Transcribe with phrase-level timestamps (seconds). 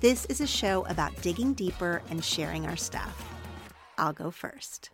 [0.00, 3.28] This is a show about digging deeper and sharing our stuff.
[3.98, 4.90] I'll go first.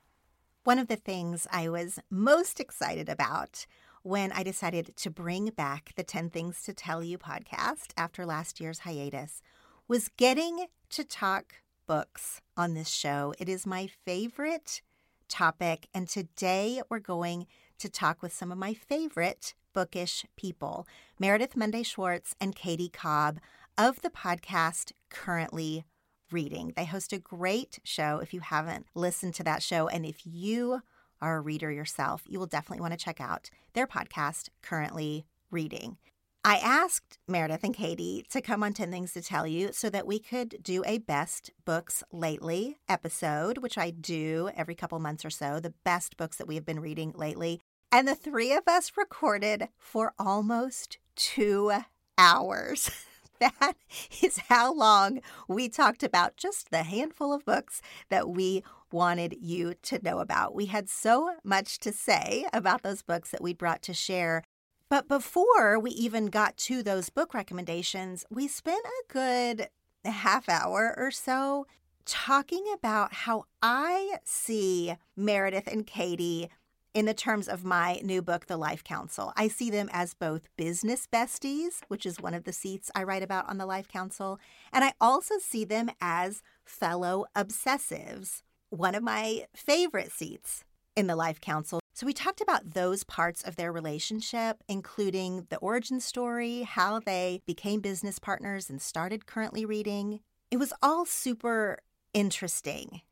[0.62, 3.66] One of the things I was most excited about
[4.03, 8.60] when I decided to bring back the 10 Things to Tell You podcast after last
[8.60, 9.42] year's hiatus
[9.88, 13.34] was getting to talk books on this show.
[13.38, 14.81] It is my favorite
[15.28, 17.47] topic, and today we're going
[17.78, 20.86] to talk with some of my favorite bookish people
[21.19, 23.38] Meredith Monday Schwartz and Kaytee Cobb
[23.76, 25.84] of the podcast Currently
[26.30, 26.72] Reading.
[26.76, 29.88] They host a great show if you haven't listened to that show.
[29.88, 30.80] And if you
[31.20, 35.96] are a reader yourself, you will definitely want to check out their podcast, Currently Reading.
[36.44, 40.06] I asked Meredith and Kaytee to come on 10 Things to Tell You so that
[40.06, 45.30] we could do a best books lately episode, which I do every couple months or
[45.30, 47.60] so, the best books that we have been reading lately.
[47.91, 51.72] And the three of us recorded for almost two
[52.18, 52.91] hours.
[53.41, 53.75] that
[54.22, 58.62] is how long we talked about just the handful of books that we
[58.93, 60.55] wanted you to know about.
[60.55, 64.45] We had so much to say about those books that we brought to share.
[64.89, 69.69] But before we even got to those book recommendations, we spent a good
[70.05, 71.66] half hour or so
[72.05, 76.49] talking about how I see Meredith and Kaytee
[76.94, 79.32] in the terms of my new book, The Life Council.
[79.37, 83.22] I see them as both business besties, which is one of the seats I write
[83.22, 84.38] about on The Life Council,
[84.72, 91.16] and I also see them as fellow obsessives, one of my favorite seats in The
[91.16, 91.81] Life Council.
[91.93, 97.41] So, we talked about those parts of their relationship, including the origin story, how they
[97.47, 100.21] became business partners and started currently reading.
[100.50, 101.78] It was all super
[102.12, 103.03] interesting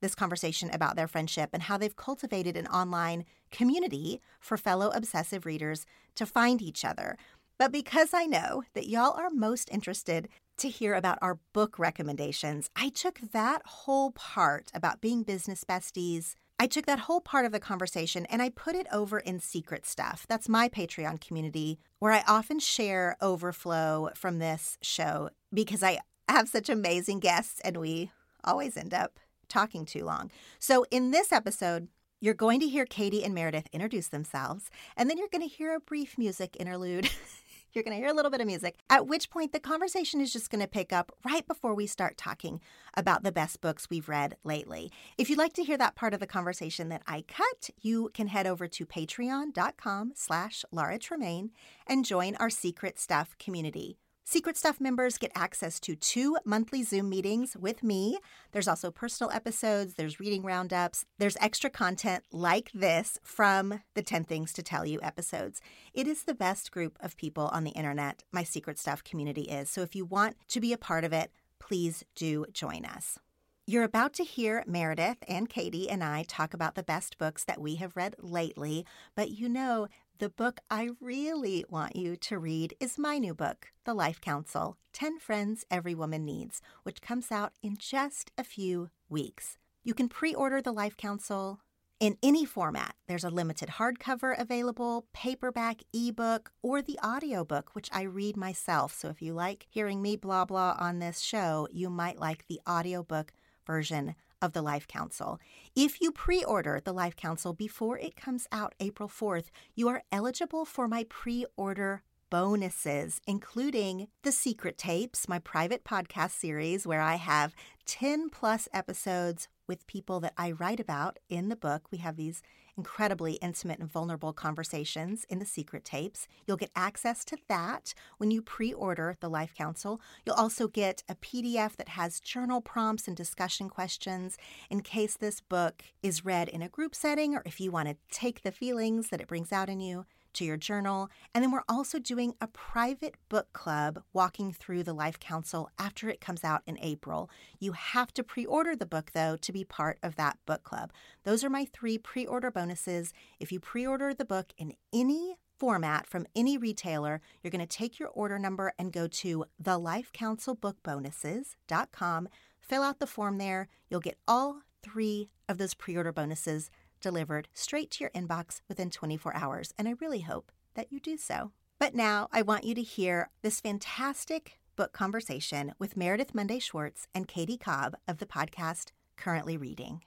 [0.00, 5.46] this conversation about their friendship and how they've cultivated an online community for fellow obsessive
[5.46, 7.16] readers to find each other.
[7.58, 12.70] But because I know that y'all are most interested to hear about our book recommendations,
[12.74, 16.36] I took that whole part about being business besties.
[16.58, 19.86] I took that whole part of the conversation and I put it over in Secret
[19.86, 20.26] Stuff.
[20.28, 26.00] That's my Patreon community where I often share overflow from this show because I
[26.30, 28.10] have such amazing guests and we
[28.44, 29.18] always end up
[29.50, 30.30] talking too long.
[30.58, 31.88] So, in this episode,
[32.22, 35.74] you're going to hear Kaytee and Meredith introduce themselves, and then you're going to hear
[35.74, 37.10] a brief music interlude.
[37.72, 40.32] you're going to hear a little bit of music, at which point the conversation is
[40.32, 42.60] just going to pick up right before we start talking
[42.94, 44.90] about the best books we've read lately.
[45.18, 48.26] If you'd like to hear that part of the conversation that I cut, you can
[48.26, 51.50] head over to patreon.com slash Laura Tremaine
[51.86, 53.98] and join our Secret Stuff community.
[54.32, 58.16] Secret Stuff members get access to two monthly Zoom meetings with me.
[58.52, 64.22] There's also personal episodes, there's reading roundups, there's extra content like this from the 10
[64.22, 65.60] Things to Tell You episodes.
[65.92, 69.68] It is the best group of people on the internet, my Secret Stuff community is.
[69.68, 73.18] So if you want to be a part of it, please do join us.
[73.66, 77.60] You're about to hear Meredith and Kaytee and I talk about the best books that
[77.60, 78.86] we have read lately,
[79.16, 79.88] but you know,
[80.20, 84.76] the book I really want you to read is my new book, The Life Council
[84.92, 89.56] 10 Friends Every Woman Needs, which comes out in just a few weeks.
[89.82, 91.60] You can pre order The Life Council
[92.00, 92.96] in any format.
[93.08, 98.92] There's a limited hardcover available, paperback, ebook, or the audiobook, which I read myself.
[98.92, 102.60] So if you like hearing me blah blah on this show, you might like the
[102.68, 103.32] audiobook
[103.66, 105.38] version of the Life Council.
[105.74, 110.02] If you pre order the Life Council before it comes out April 4th, you are
[110.10, 117.00] eligible for my pre order bonuses, including the Secret Tapes, my private podcast series where
[117.00, 117.54] I have
[117.86, 121.88] 10 plus episodes with people that I write about in the book.
[121.90, 122.40] We have these
[122.80, 126.26] incredibly intimate and vulnerable conversations in the secret tapes.
[126.46, 130.00] You'll get access to that when you pre order the Life Council.
[130.24, 134.38] You'll also get a PDF that has journal prompts and discussion questions
[134.70, 137.96] in case this book is read in a group setting or if you want to
[138.10, 141.08] take the feelings that it brings out in you to your journal.
[141.34, 146.08] And then we're also doing a private book club walking through the Life Council after
[146.08, 147.30] it comes out in April.
[147.58, 150.92] You have to pre order the book, though, to be part of that book club.
[151.24, 153.12] Those are my three pre order bonuses.
[153.38, 157.66] If you pre order the book in any format from any retailer, you're going to
[157.66, 162.28] take your order number and go to thelifecouncilbookbonuses.com,
[162.60, 163.68] fill out the form there.
[163.90, 168.90] You'll get all three of those pre order bonuses delivered straight to your inbox within
[168.90, 171.52] 24 hours, and I really hope that you do so.
[171.78, 177.06] But now I want you to hear this fantastic book conversation with Meredith Monday Schwartz
[177.14, 180.02] and Kaytee Cobb of the podcast Currently Reading.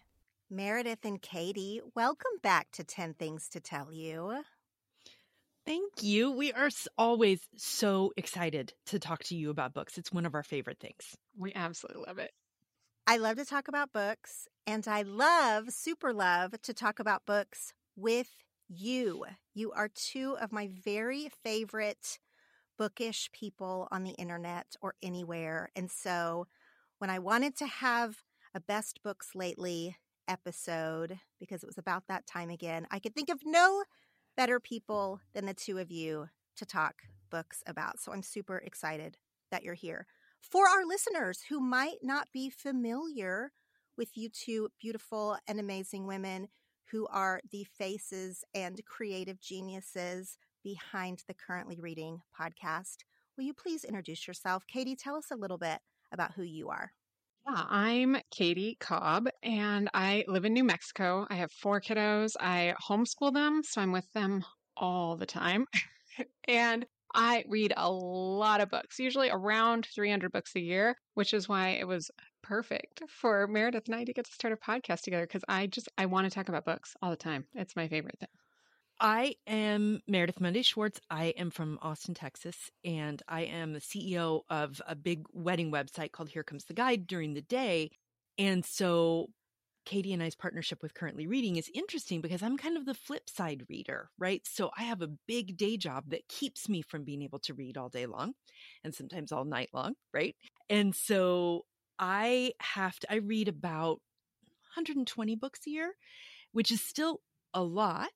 [0.49, 4.43] Meredith and Kaytee, welcome back to 10 Things to Tell You.
[5.65, 6.31] Thank you.
[6.31, 9.97] We are always so excited to talk to you about books.
[9.97, 11.15] It's one of our favorite things.
[11.37, 12.31] We absolutely love it.
[13.05, 17.73] I love to talk about books, and I love, super love, to talk about books
[17.97, 18.29] with
[18.69, 19.25] you.
[19.53, 22.19] You are two of my very favorite
[22.77, 25.69] bookish people on the internet or anywhere.
[25.75, 26.47] And so
[26.97, 28.23] when I wanted to have
[28.55, 29.97] a best books lately
[30.29, 33.83] episode, because it was about that time again, I could think of no
[34.37, 37.99] better people than the two of you to talk books about.
[37.99, 39.17] So I'm super excited
[39.51, 40.07] that you're here
[40.49, 43.51] for our listeners who might not be familiar
[43.97, 46.47] with you two beautiful and amazing women
[46.91, 52.97] who are the faces and creative geniuses behind the Currently Reading podcast.
[53.37, 54.63] Will you please introduce yourself?
[54.73, 55.79] Kaytee, tell us a little bit
[56.11, 56.91] about who you are.
[57.47, 61.25] Yeah, I'm Kaytee Cobb and I live in New Mexico.
[61.29, 62.35] I have four kiddos.
[62.39, 64.45] I homeschool them, so I'm with them
[64.77, 65.65] all the time.
[66.47, 71.47] and I read a lot of books, usually around 300 books a year, which is
[71.47, 72.09] why it was
[72.41, 75.89] perfect for Meredith and I to get to start a podcast together because I just
[75.97, 77.45] I want to talk about books all the time.
[77.53, 78.29] It's my favorite thing.
[78.99, 80.99] I am Meredith Monday Schwartz.
[81.09, 82.55] I am from Austin, Texas,
[82.85, 87.07] and I am the CEO of a big wedding website called Here Comes the Guide
[87.07, 87.91] during the day.
[88.37, 89.27] And so
[89.85, 93.29] Kaytee and I's partnership with Currently Reading is interesting because I'm kind of the flip
[93.29, 94.41] side reader, right?
[94.45, 97.77] So I have a big day job that keeps me from being able to read
[97.77, 98.33] all day long
[98.83, 100.35] and sometimes all night long, right?
[100.69, 101.65] And so
[101.99, 104.01] I have to, I read about
[104.75, 105.93] 120 books a year,
[106.51, 107.21] which is still
[107.53, 108.09] a lot.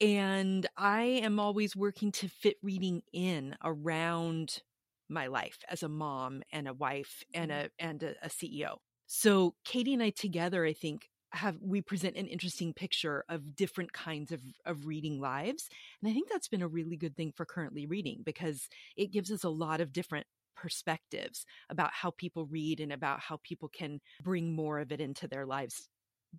[0.00, 4.62] And I am always working to fit reading in around
[5.08, 7.66] my life as a mom and a wife and mm-hmm.
[7.66, 8.76] a and a, a CEO.
[9.06, 13.92] So Kaytee and I together, I think, have we present an interesting picture of different
[13.92, 15.68] kinds of, of reading lives.
[16.00, 19.30] And I think that's been a really good thing for currently reading because it gives
[19.30, 24.00] us a lot of different perspectives about how people read and about how people can
[24.22, 25.88] bring more of it into their lives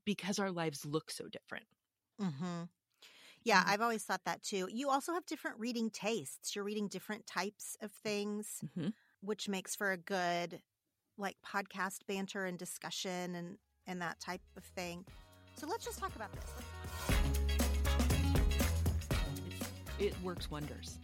[0.06, 1.66] because our lives look so different.
[2.20, 2.64] Mm-hmm.
[3.44, 3.70] Yeah, mm-hmm.
[3.70, 4.68] I've always thought that too.
[4.72, 6.56] You also have different reading tastes.
[6.56, 8.90] You're reading different types of things, mm-hmm.
[9.22, 10.62] which makes for a good
[11.18, 15.06] like podcast banter and discussion and and that type of thing.
[15.56, 17.18] So let's just talk about this.
[20.00, 21.00] It works wonders.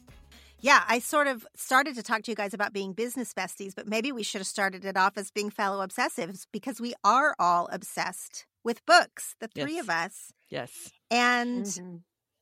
[0.59, 3.85] Yeah, I sort of started to talk to you guys about being business besties, but
[3.85, 7.67] maybe we should have started it off as being fellow obsessives because we are all
[7.71, 9.83] obsessed with books, the three yes.
[9.83, 10.33] of us.
[10.49, 10.91] Yes.
[11.11, 11.95] And mm-hmm.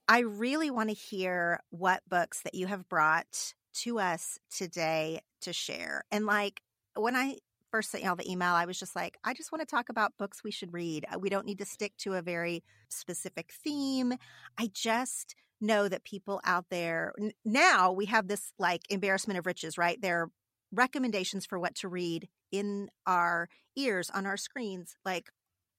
[0.08, 5.54] I really want to hear what books that you have brought to us today to
[5.54, 6.04] share.
[6.12, 6.62] And like
[6.96, 7.38] when I
[7.72, 10.18] first sent y'all the email, I was just like, I just want to talk about
[10.18, 11.06] books we should read.
[11.12, 14.14] Uh, We don't need to stick to a very specific theme.
[14.60, 17.14] I just know that people out there
[17.46, 20.02] now we have this like embarrassment of riches, right?
[20.02, 20.32] There are
[20.72, 24.96] recommendations for what to read in our ears, on our screens.
[25.06, 25.30] Like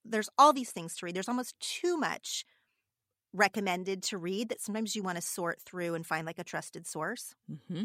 [0.04, 1.14] there's all these things to read.
[1.14, 2.44] There's almost too much
[3.32, 6.86] recommended to read that sometimes you want to sort through and find like a trusted
[6.86, 7.34] source.
[7.50, 7.84] Mm-hmm.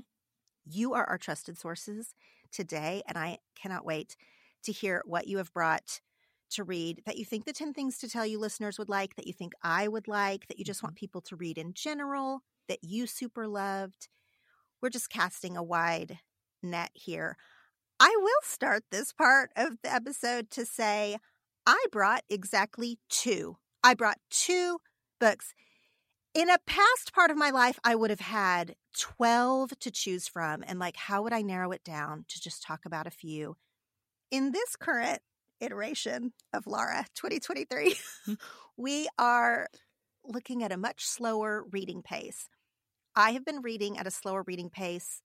[0.69, 2.13] You are our trusted sources
[2.51, 4.15] today, and I cannot wait
[4.63, 6.01] to hear what you have brought
[6.51, 9.27] to read that you think the 10 things to tell you listeners would like, that
[9.27, 10.99] you think I would like, that you just want mm-hmm.
[10.99, 14.07] people to read in general, that you super loved.
[14.81, 16.19] We're just casting a wide
[16.63, 17.37] net here.
[17.99, 21.17] I will start this part of the episode to say
[21.65, 23.57] I brought exactly two.
[23.83, 24.77] I brought two
[25.19, 25.53] books.
[26.33, 30.63] In a past part of my life, I would have had 12 to choose from.
[30.65, 33.55] And like, how would I narrow it down to just talk about a few?
[34.31, 35.21] In this current
[35.59, 38.33] iteration of Laura 2023, mm-hmm.
[38.77, 39.67] we are
[40.23, 42.49] looking at a much slower reading pace.
[43.15, 45.21] I have been reading at a slower reading pace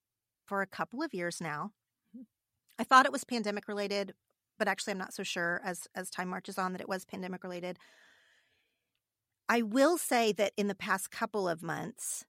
[0.46, 1.72] for a couple of years now.
[2.16, 2.22] Mm-hmm.
[2.78, 4.14] I thought it was pandemic related,
[4.58, 7.42] but actually I'm not so sure as as time marches on that it was pandemic
[7.42, 7.78] related.
[9.48, 12.24] I will say that in the past couple of months,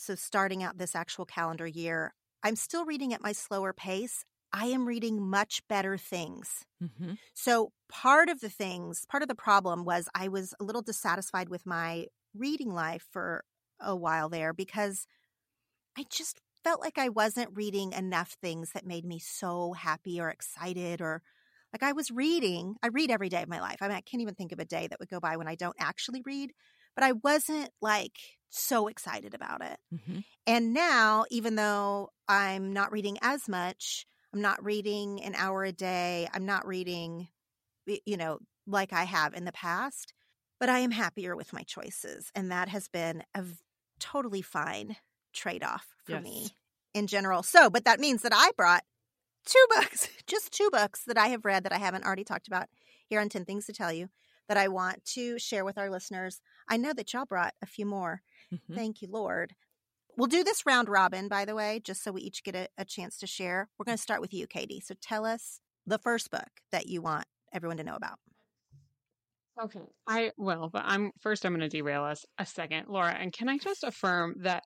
[0.00, 4.24] so starting out this actual calendar year, I'm still reading at my slower pace.
[4.52, 6.64] I am reading much better things.
[6.82, 7.12] Mm-hmm.
[7.34, 11.50] So, part of the things, part of the problem was I was a little dissatisfied
[11.50, 13.44] with my reading life for
[13.78, 15.06] a while there because
[15.98, 20.30] I just felt like I wasn't reading enough things that made me so happy or
[20.30, 21.22] excited or
[21.72, 22.76] like I was reading.
[22.82, 23.78] I read every day of my life.
[23.80, 25.54] I mean, I can't even think of a day that would go by when I
[25.54, 26.52] don't actually read,
[26.94, 28.18] but I wasn't like
[28.50, 29.78] so excited about it.
[29.94, 30.18] Mm-hmm.
[30.46, 35.72] And now, even though I'm not reading as much, I'm not reading an hour a
[35.72, 37.28] day, I'm not reading,
[37.86, 40.12] you know, like I have in the past,
[40.58, 42.30] but I am happier with my choices.
[42.34, 43.44] And that has been a
[43.98, 44.96] totally fine
[45.32, 46.22] trade off for Yes.
[46.22, 46.48] me
[46.94, 47.42] in general.
[47.42, 48.84] So, but that means that I brought
[49.46, 52.68] two books, just two books that I have read that I haven't already talked about
[53.06, 54.08] here on 10 Things to Tell You
[54.48, 56.40] that I want to share with our listeners.
[56.68, 58.22] I know that y'all brought a few more.
[58.52, 58.74] Mhm.
[58.74, 59.54] Thank you, Lord.
[60.16, 62.84] We'll do this round robin, by the way, just so we each get a, a
[62.84, 63.68] chance to share.
[63.78, 64.82] We're going to start with you, Kaytee.
[64.82, 68.18] So tell us the first book that you want everyone to know about.
[69.62, 69.80] Okay.
[70.06, 73.12] I will, but I'm first I'm going to derail us a second, Laura.
[73.12, 74.64] And can I just affirm that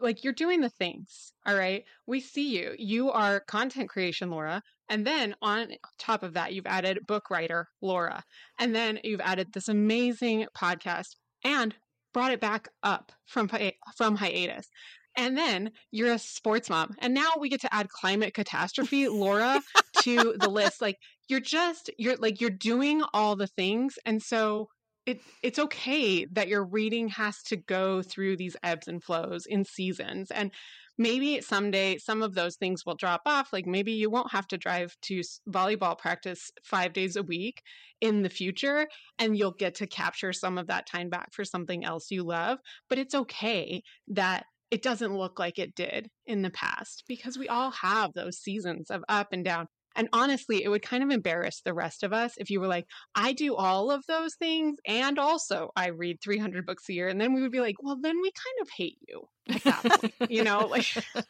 [0.00, 1.84] like you're doing the things, all right?
[2.06, 2.74] We see you.
[2.78, 4.62] You are content creation, Laura.
[4.88, 8.22] And then on top of that, you've added book writer, Laura.
[8.58, 11.74] And then you've added this amazing podcast and
[12.14, 13.50] brought it back up from
[13.96, 14.68] from hiatus.
[15.16, 16.96] And then you're a sports mom.
[16.98, 19.60] And now we get to add climate catastrophe, Laura,
[20.02, 20.80] to the list.
[20.80, 20.96] Like
[21.28, 24.68] you're just you're like you're doing all the things and so
[25.06, 29.64] it it's okay that your reading has to go through these ebbs and flows in
[29.64, 30.50] seasons and
[30.98, 34.58] maybe someday some of those things will drop off like maybe you won't have to
[34.58, 37.62] drive to volleyball practice 5 days a week
[38.00, 41.84] in the future and you'll get to capture some of that time back for something
[41.84, 42.58] else you love
[42.88, 47.48] but it's okay that it doesn't look like it did in the past because we
[47.48, 51.60] all have those seasons of up and down and honestly, it would kind of embarrass
[51.62, 55.18] the rest of us if you were like, I do all of those things and
[55.18, 57.08] also I read 300 books a year.
[57.08, 60.12] And then we would be like, well, then we kind of hate you point.
[60.28, 60.86] you know, like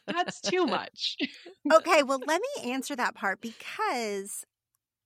[0.07, 1.17] that's too much.
[1.71, 4.45] Okay, well, let me answer that part because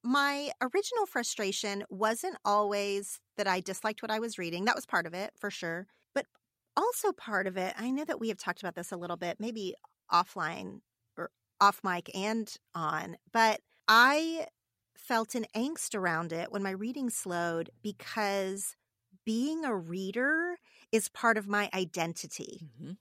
[0.03, 4.65] my original frustration wasn't always that I disliked what I was reading.
[4.65, 5.87] That was part of it, for sure.
[6.15, 6.25] But
[6.77, 9.37] also part of it, I know that we have talked about this a little bit,
[9.39, 9.75] maybe
[10.11, 10.88] offline or
[11.61, 14.47] off mic and on, but I
[14.97, 18.75] felt an angst around it when my reading slowed because
[19.25, 20.57] being a reader
[20.91, 22.97] is part of my identity Mhm.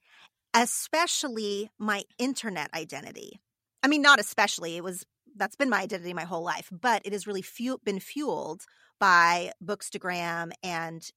[0.54, 3.40] especially my internet identity.
[3.82, 4.76] I mean, not especially.
[4.76, 5.04] It was
[5.36, 8.64] that's been my identity my whole life, but it has really fu- been fueled
[8.98, 11.08] by Bookstagram and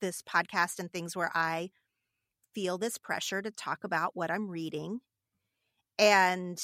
[0.00, 1.70] this podcast and things where I
[2.54, 5.00] feel this pressure to talk about what I'm reading
[5.98, 6.62] and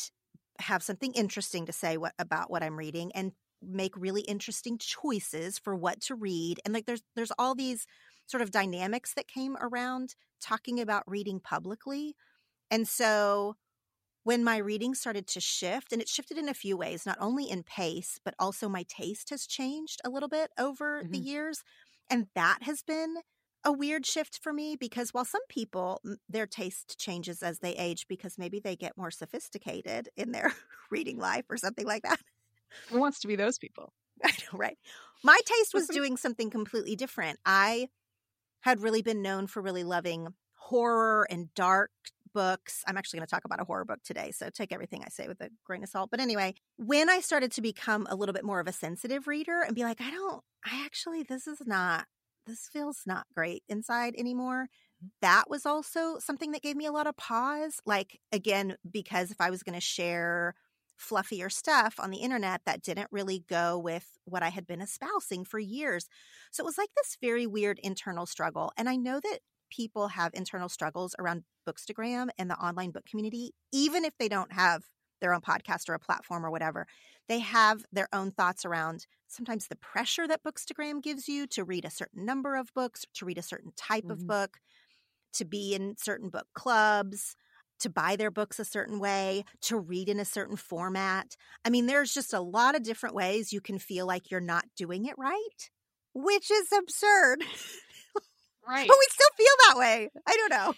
[0.61, 3.33] have something interesting to say what about what I'm reading and
[3.63, 7.87] make really interesting choices for what to read and like there's there's all these
[8.27, 12.15] sort of dynamics that came around talking about reading publicly
[12.71, 13.57] and so
[14.23, 17.49] when my reading started to shift, and it shifted in a few ways, not only
[17.49, 21.25] in pace, but also my taste has changed a little bit over the Mhm.
[21.25, 21.63] years.
[22.11, 23.17] And that has been
[23.65, 28.07] a weird shift for me because while some people their taste changes as they age
[28.09, 30.53] because maybe they get more sophisticated in their
[30.91, 32.21] reading life or something like that.
[32.89, 33.93] Who wants to be those people?
[34.25, 34.79] I know, right?
[35.23, 37.39] My taste was doing something completely different.
[37.45, 37.89] I
[38.61, 41.91] had really been known for really loving horror and dark
[42.33, 42.83] books.
[42.87, 45.29] I'm actually going to talk about a horror book today, so take everything I say
[45.29, 46.11] with a grain of salt.
[46.11, 49.63] But anyway, when I started to become a little bit more of a sensitive reader
[49.63, 52.07] and be like, I don't, I actually, this is not,
[52.47, 54.69] this feels not great inside anymore.
[55.03, 55.09] Mm-hmm.
[55.23, 57.81] That was also something that gave me a lot of pause.
[57.87, 60.55] Like, again, because if I was going to share
[61.01, 65.45] fluffier stuff on the internet that didn't really go with what I had been espousing
[65.45, 66.09] for years.
[66.53, 68.73] So it was like this very weird internal struggle.
[68.77, 73.53] And I know that people have internal struggles around Bookstagram and the online book community,
[73.73, 74.85] even if they don't have
[75.21, 76.87] their own podcast or a platform or whatever.
[77.29, 81.85] They have their own thoughts around sometimes the pressure that Bookstagram gives you to read
[81.85, 84.13] a certain number of books, to read a certain type mm-hmm.
[84.13, 84.59] of book,
[85.35, 87.37] to be in certain book clubs,
[87.81, 91.37] to buy their books a certain way, to read in a certain format.
[91.65, 94.65] I mean, there's just a lot of different ways you can feel like you're not
[94.77, 95.71] doing it right,
[96.15, 97.43] which is absurd.
[98.67, 98.89] Right.
[98.89, 100.09] but we still feel that way.
[100.27, 100.75] I don't know.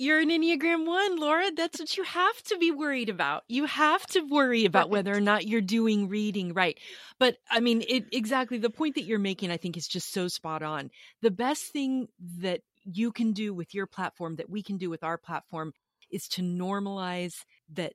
[0.00, 1.50] You're an Enneagram 1, Laura.
[1.54, 3.44] That's what you have to be worried about.
[3.48, 6.78] You have to worry about whether or not you're doing reading right.
[7.18, 10.26] But I mean, it exactly the point that you're making I think is just so
[10.26, 10.90] spot on.
[11.20, 15.04] The best thing that you can do with your platform that we can do with
[15.04, 15.74] our platform
[16.10, 17.92] is to normalize that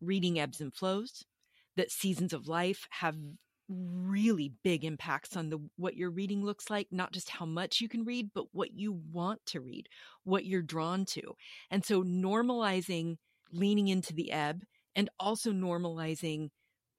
[0.00, 1.26] reading ebbs and flows,
[1.76, 3.18] that seasons of life have
[3.72, 7.88] really big impacts on the what your reading looks like not just how much you
[7.88, 9.88] can read but what you want to read
[10.24, 11.22] what you're drawn to.
[11.70, 13.16] And so normalizing
[13.52, 14.62] leaning into the ebb
[14.94, 16.48] and also normalizing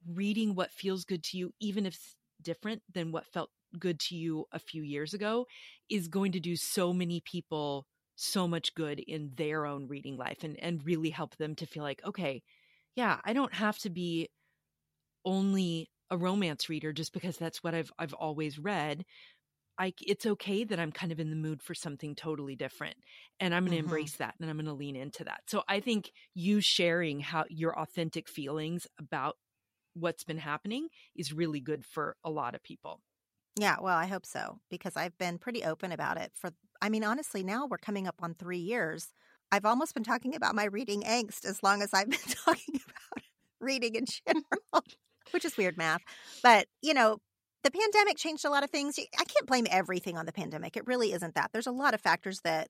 [0.07, 3.49] reading what feels good to you even if it's different than what felt
[3.79, 5.45] good to you a few years ago
[5.89, 10.43] is going to do so many people so much good in their own reading life
[10.43, 12.43] and and really help them to feel like okay
[12.95, 14.29] yeah i don't have to be
[15.25, 19.03] only a romance reader just because that's what i've i've always read
[19.79, 22.95] I, it's okay that I'm kind of in the mood for something totally different
[23.39, 23.85] and I'm going to mm-hmm.
[23.85, 25.41] embrace that and I'm going to lean into that.
[25.47, 29.35] So I think you sharing how your authentic feelings about
[29.95, 33.01] what's been happening is really good for a lot of people.
[33.59, 37.03] Yeah, well, I hope so because I've been pretty open about it for I mean,
[37.03, 39.07] honestly, now we're coming up on 3 years.
[39.51, 43.23] I've almost been talking about my reading angst as long as I've been talking about
[43.59, 44.83] reading in general,
[45.33, 46.01] which is weird math.
[46.41, 47.17] But, you know,
[47.63, 48.99] the pandemic changed a lot of things.
[48.99, 50.77] I can't blame everything on the pandemic.
[50.77, 51.51] It really isn't that.
[51.53, 52.67] There's a lot of factors that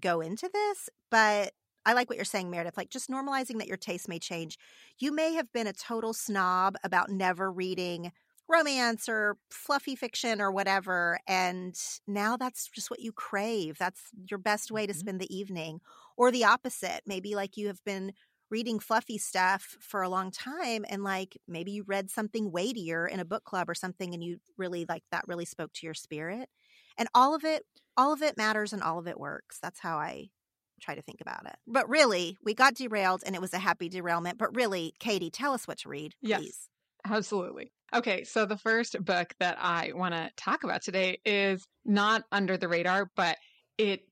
[0.00, 1.52] go into this, but
[1.86, 2.76] I like what you're saying, Meredith.
[2.76, 4.58] Like just normalizing that your taste may change.
[4.98, 8.12] You may have been a total snob about never reading
[8.48, 11.18] romance or fluffy fiction or whatever.
[11.26, 11.74] And
[12.06, 13.78] now that's just what you crave.
[13.78, 15.00] That's your best way to mm-hmm.
[15.00, 15.80] spend the evening.
[16.16, 17.00] Or the opposite.
[17.06, 18.12] Maybe like you have been
[18.54, 23.18] reading fluffy stuff for a long time and like maybe you read something weightier in
[23.18, 26.48] a book club or something and you really like that really spoke to your spirit.
[26.96, 27.64] And all of it
[27.96, 29.58] all of it matters and all of it works.
[29.60, 30.28] That's how I
[30.80, 31.56] try to think about it.
[31.66, 34.38] But really, we got derailed and it was a happy derailment.
[34.38, 36.30] But really, Kaytee, tell us what to read, please.
[36.30, 36.68] Yes,
[37.04, 37.72] absolutely.
[37.92, 42.56] Okay, so the first book that I want to talk about today is not under
[42.56, 43.36] the radar, but
[43.78, 44.02] it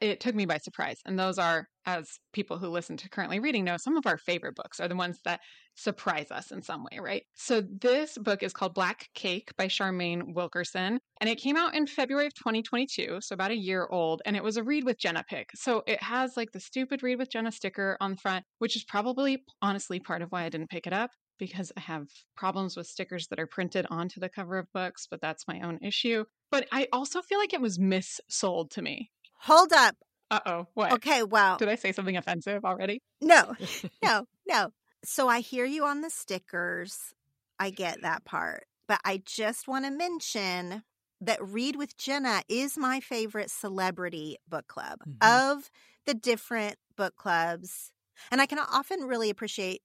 [0.00, 0.98] it took me by surprise.
[1.04, 4.54] And those are, as people who listen to currently reading know, some of our favorite
[4.54, 5.40] books are the ones that
[5.76, 7.22] surprise us in some way, right?
[7.34, 11.86] So this book is called Black Cake by Charmaine Wilkerson, and it came out in
[11.86, 15.24] February of 2022, so about a year old, and it was a read with Jenna
[15.28, 15.50] pick.
[15.54, 18.84] So it has like the stupid read with Jenna sticker on the front, which is
[18.84, 22.86] probably honestly part of why I didn't pick it up because I have problems with
[22.86, 26.24] stickers that are printed onto the cover of books, but that's my own issue.
[26.50, 29.10] But I also feel like it was missold to me.
[29.38, 29.96] Hold up.
[30.30, 30.66] Uh oh.
[30.74, 30.92] What?
[30.94, 31.56] Okay, well.
[31.56, 33.00] Did I say something offensive already?
[33.20, 33.54] No,
[34.04, 34.70] no, no.
[35.04, 37.14] So I hear you on the stickers.
[37.58, 38.66] I get that part.
[38.86, 40.82] But I just want to mention
[41.20, 45.56] that Read with Jenna is my favorite celebrity book club mm-hmm.
[45.56, 45.70] of
[46.06, 47.90] the different book clubs.
[48.30, 49.82] And I can often really appreciate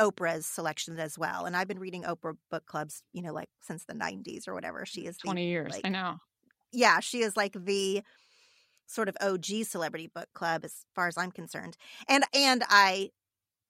[0.00, 1.44] Oprah's selection as well.
[1.44, 4.84] And I've been reading Oprah book clubs, you know, like since the 90s or whatever.
[4.84, 5.72] She is 20 the, years.
[5.72, 6.16] Like, I know.
[6.72, 8.02] Yeah, she is like the
[8.86, 11.76] sort of OG celebrity book club as far as I'm concerned.
[12.08, 13.10] And and I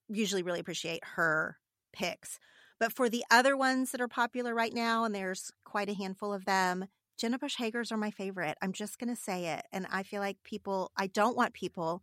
[0.09, 1.59] usually really appreciate her
[1.93, 2.39] picks.
[2.81, 6.33] But for the other ones that are popular right now, and there's quite a handful
[6.33, 8.59] of them, Jenna Bush Hager's are my favorite.
[8.61, 9.65] I'm just going to say it.
[9.73, 12.03] And I feel like people, I don't want people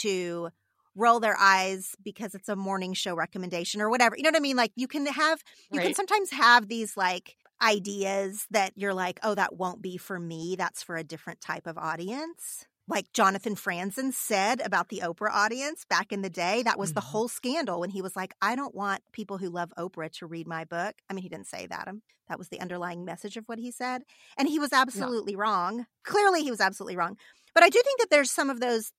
[0.00, 0.50] to
[0.96, 4.16] roll their eyes because it's a morning show recommendation or whatever.
[4.16, 4.56] You know what I mean?
[4.56, 5.86] Like you can have you right.
[5.86, 10.56] can sometimes have these like ideas that you're like, oh, that won't be for me.
[10.56, 12.66] That's for a different type of audience.
[12.86, 16.62] Like Jonathan Franzen said about the Oprah audience back in the day.
[16.62, 16.94] That was mm-hmm.
[16.94, 20.26] the whole scandal when he was like, I don't want people who love Oprah to
[20.26, 20.94] read my book.
[21.10, 21.86] I mean, he didn't say that.
[21.86, 24.02] Um, that was the underlying message of what he said.
[24.38, 25.40] And he was absolutely no.
[25.40, 25.86] wrong.
[26.04, 27.16] Clearly, he was absolutely wrong.
[27.54, 28.92] But I do think that there's some of those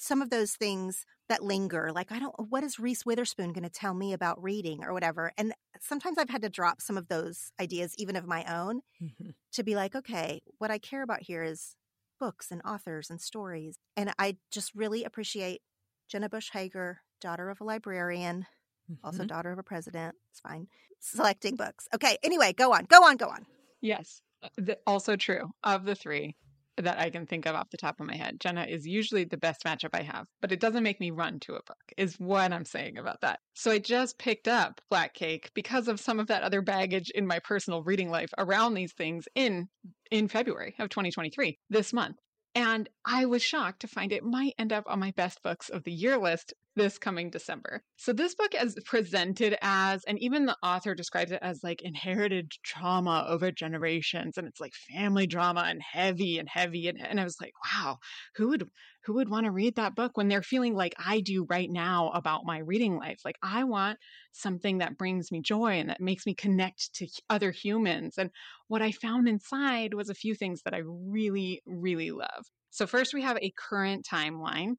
[0.00, 3.70] some of those things that linger like i don't what is reese witherspoon going to
[3.70, 7.52] tell me about reading or whatever and sometimes i've had to drop some of those
[7.60, 9.30] ideas even of my own mm-hmm.
[9.52, 11.76] to be like okay what i care about here is
[12.20, 15.62] books and authors and stories and i just really appreciate
[16.08, 18.46] jenna bush hager daughter of a librarian
[18.90, 19.06] mm-hmm.
[19.06, 20.66] also daughter of a president it's fine
[21.00, 23.46] selecting books okay anyway go on go on go on
[23.80, 26.36] yes uh, also true of the three
[26.76, 28.40] that I can think of off the top of my head.
[28.40, 31.54] Jenna is usually the best matchup I have, but it doesn't make me run to
[31.54, 33.40] a book, is what I'm saying about that.
[33.54, 37.26] So I just picked up Black Cake because of some of that other baggage in
[37.26, 39.68] my personal reading life around these things in
[40.10, 42.16] in February of 2023, this month.
[42.54, 45.82] And I was shocked to find it might end up on my best books of
[45.82, 47.82] the year list this coming December.
[47.96, 52.52] So this book is presented as, and even the author describes it as like inherited
[52.62, 56.88] trauma over generations, and it's like family drama and heavy and heavy.
[56.88, 57.98] And, and I was like, wow,
[58.36, 58.68] who would
[59.04, 62.10] who would want to read that book when they're feeling like I do right now
[62.10, 63.20] about my reading life?
[63.24, 63.98] Like I want
[64.32, 68.14] something that brings me joy and that makes me connect to other humans.
[68.18, 68.30] And
[68.68, 72.46] what I found inside was a few things that I really, really love.
[72.70, 74.76] So first we have a current timeline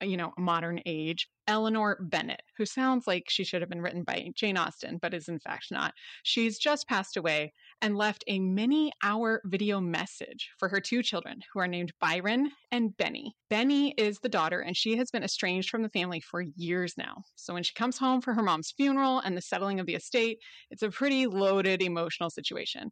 [0.00, 4.30] you know, modern age, Eleanor Bennett, who sounds like she should have been written by
[4.34, 5.92] Jane Austen, but is in fact not.
[6.22, 11.40] She's just passed away and left a many hour video message for her two children,
[11.52, 13.34] who are named Byron and Benny.
[13.50, 17.22] Benny is the daughter, and she has been estranged from the family for years now.
[17.34, 20.38] So when she comes home for her mom's funeral and the settling of the estate,
[20.70, 22.90] it's a pretty loaded emotional situation.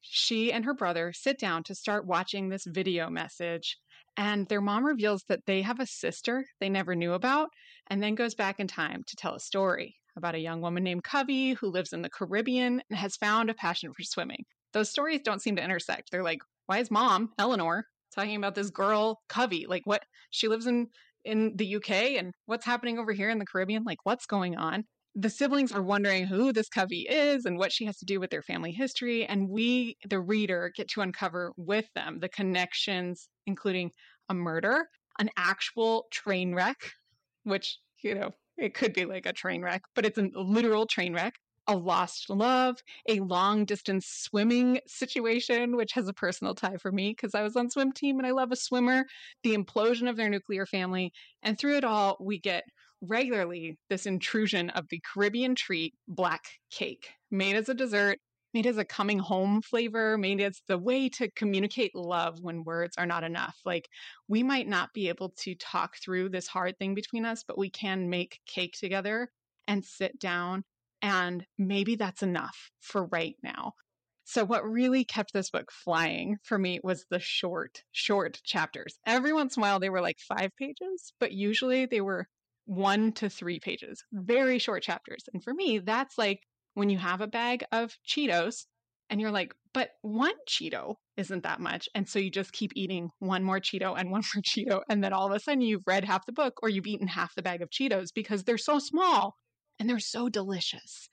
[0.00, 3.78] She and her brother sit down to start watching this video message
[4.16, 7.48] and their mom reveals that they have a sister they never knew about,
[7.88, 11.04] and then goes back in time to tell a story about a young woman named
[11.04, 14.44] Covey who lives in the Caribbean and has found a passion for swimming.
[14.72, 16.10] Those stories don't seem to intersect.
[16.10, 19.66] They're like, why is mom, Eleanor, talking about this girl, Covey?
[19.68, 20.02] Like, what?
[20.30, 20.88] She lives in
[21.24, 23.84] in the UK and what's happening over here in the Caribbean?
[23.84, 24.84] Like, what's going on?
[25.14, 28.30] the siblings are wondering who this Covey is and what she has to do with
[28.30, 29.26] their family history.
[29.26, 33.90] And we, the reader, get to uncover with them the connections, including
[34.28, 36.92] a murder, an actual train wreck,
[37.44, 41.14] which, you know, it could be like a train wreck, but it's a literal train
[41.14, 41.34] wreck,
[41.66, 42.76] a lost love,
[43.08, 47.56] a long distance swimming situation, which has a personal tie for me because I was
[47.56, 49.04] on swim team and I love a swimmer,
[49.42, 51.12] the implosion of their nuclear family.
[51.42, 52.64] And through it all, we get
[53.00, 58.18] regularly this intrusion of the Caribbean treat black cake, made as a dessert,
[58.54, 62.96] made as a coming home flavor, made as the way to communicate love when words
[62.98, 63.56] are not enough.
[63.64, 63.88] Like
[64.28, 67.70] we might not be able to talk through this hard thing between us, but we
[67.70, 69.30] can make cake together
[69.66, 70.64] and sit down.
[71.00, 73.72] And maybe that's enough for right now.
[74.24, 78.98] So, what really kept this book flying for me was the short, short chapters.
[79.04, 82.28] Every once in a while, they were like five pages, but usually they were
[82.64, 85.24] one to three pages, very short chapters.
[85.32, 86.40] And for me, that's like
[86.74, 88.66] when you have a bag of Cheetos
[89.10, 91.88] and you're like, but one Cheeto isn't that much.
[91.94, 94.80] And so you just keep eating one more Cheeto and one more Cheeto.
[94.88, 97.34] And then all of a sudden you've read half the book or you've eaten half
[97.34, 99.34] the bag of Cheetos because they're so small
[99.78, 101.08] and they're so delicious.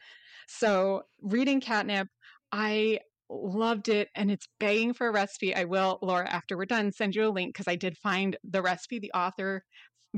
[0.48, 2.08] So reading Catnip,
[2.52, 5.56] I loved it and it's begging for a recipe.
[5.56, 8.62] I will, Laura, after we're done, send you a link because I did find the
[8.62, 9.64] recipe the author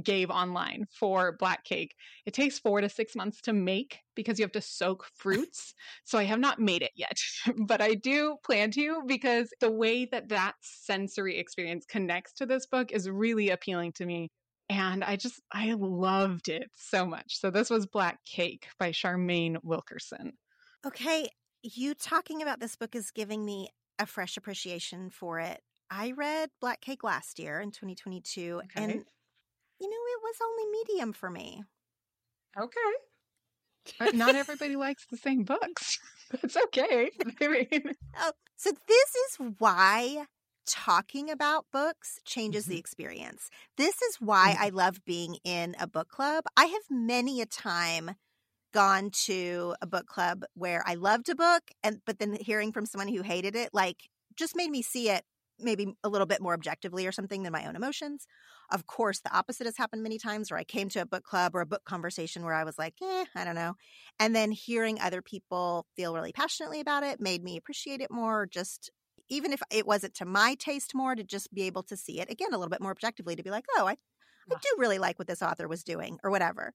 [0.01, 1.95] gave online for black cake.
[2.25, 5.73] It takes four to six months to make because you have to soak fruits.
[6.03, 7.19] so I have not made it yet,
[7.65, 12.65] but I do plan to because the way that that sensory experience connects to this
[12.65, 14.29] book is really appealing to me.
[14.69, 17.39] And I just, I loved it so much.
[17.39, 20.33] So this was Black Cake by Charmaine Wilkerson.
[20.85, 21.27] Okay.
[21.61, 25.61] You talking about this book is giving me a fresh appreciation for it.
[25.91, 28.83] I read Black Cake last year in 2022, okay.
[28.83, 29.05] and
[29.81, 31.63] you know, it was only medium for me.
[32.57, 32.79] Okay.
[33.97, 35.97] But not everybody likes the same books.
[36.31, 37.09] That's okay.
[37.41, 40.25] I mean, oh, so this is why
[40.67, 42.73] talking about books changes mm-hmm.
[42.73, 43.49] the experience.
[43.77, 44.63] This is why mm-hmm.
[44.63, 46.43] I love being in a book club.
[46.55, 48.11] I have many a time
[48.73, 52.85] gone to a book club where I loved a book and but then hearing from
[52.85, 53.97] someone who hated it like
[54.37, 55.25] just made me see it
[55.59, 58.25] maybe a little bit more objectively or something than my own emotions.
[58.71, 61.55] Of course, the opposite has happened many times where I came to a book club
[61.55, 63.75] or a book conversation where I was like, eh, I don't know.
[64.19, 68.47] And then hearing other people feel really passionately about it made me appreciate it more.
[68.47, 68.89] Just
[69.29, 72.31] even if it wasn't to my taste more, to just be able to see it
[72.31, 73.97] again a little bit more objectively to be like, oh, I,
[74.49, 76.73] I do really like what this author was doing or whatever.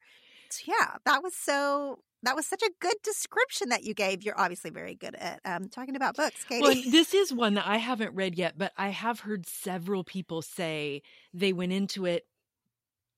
[0.51, 4.23] So, yeah, that was so that was such a good description that you gave.
[4.23, 6.63] You're obviously very good at um, talking about books, Kaytee.
[6.63, 10.43] Well, this is one that I haven't read yet, but I have heard several people
[10.43, 11.03] say
[11.33, 12.27] they went into it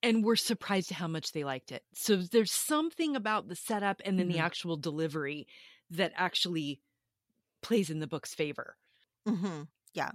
[0.03, 1.83] and were surprised at how much they liked it.
[1.95, 4.39] So there's something about the setup and then mm-hmm.
[4.39, 5.47] the actual delivery
[5.91, 6.81] that actually
[7.63, 8.77] plays in the book's favor.
[9.27, 9.63] Mm-hmm.
[9.95, 10.11] Yeah.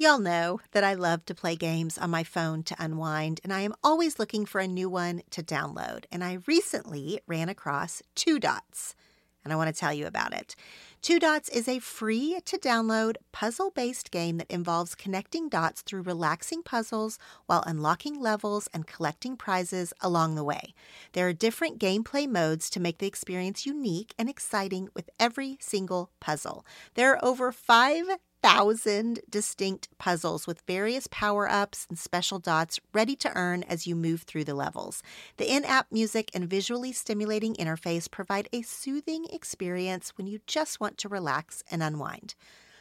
[0.00, 3.60] Y'all know that I love to play games on my phone to unwind, and I
[3.60, 6.06] am always looking for a new one to download.
[6.10, 8.94] And I recently ran across Two Dots,
[9.44, 10.56] and I want to tell you about it.
[11.02, 16.00] Two Dots is a free to download puzzle based game that involves connecting dots through
[16.00, 20.72] relaxing puzzles while unlocking levels and collecting prizes along the way.
[21.12, 26.10] There are different gameplay modes to make the experience unique and exciting with every single
[26.20, 26.64] puzzle.
[26.94, 28.06] There are over 5
[28.42, 33.94] thousand distinct puzzles with various power ups and special dots ready to earn as you
[33.94, 35.02] move through the levels.
[35.36, 40.80] The in app music and visually stimulating interface provide a soothing experience when you just
[40.80, 42.34] want to relax and unwind.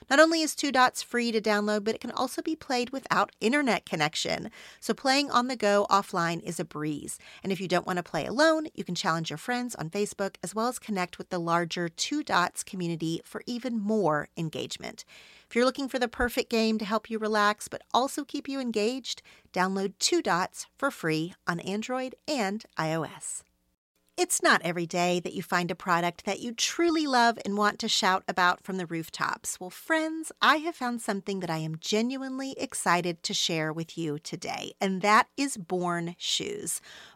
[0.09, 3.35] Not only is Two Dots free to download, but it can also be played without
[3.39, 4.49] internet connection.
[4.79, 7.19] So playing on the go offline is a breeze.
[7.43, 10.37] And if you don't want to play alone, you can challenge your friends on Facebook
[10.41, 15.05] as well as connect with the larger Two Dots community for even more engagement.
[15.49, 18.59] If you're looking for the perfect game to help you relax but also keep you
[18.59, 23.41] engaged, download Two Dots for free on Android and iOS.
[24.15, 27.79] It's not every day that you find a product that you truly love and want
[27.79, 29.59] to shout about from the rooftops.
[29.59, 34.19] Well, friends, I have found something that I am genuinely excited to share with you
[34.19, 36.79] today, and that is Born Shoes.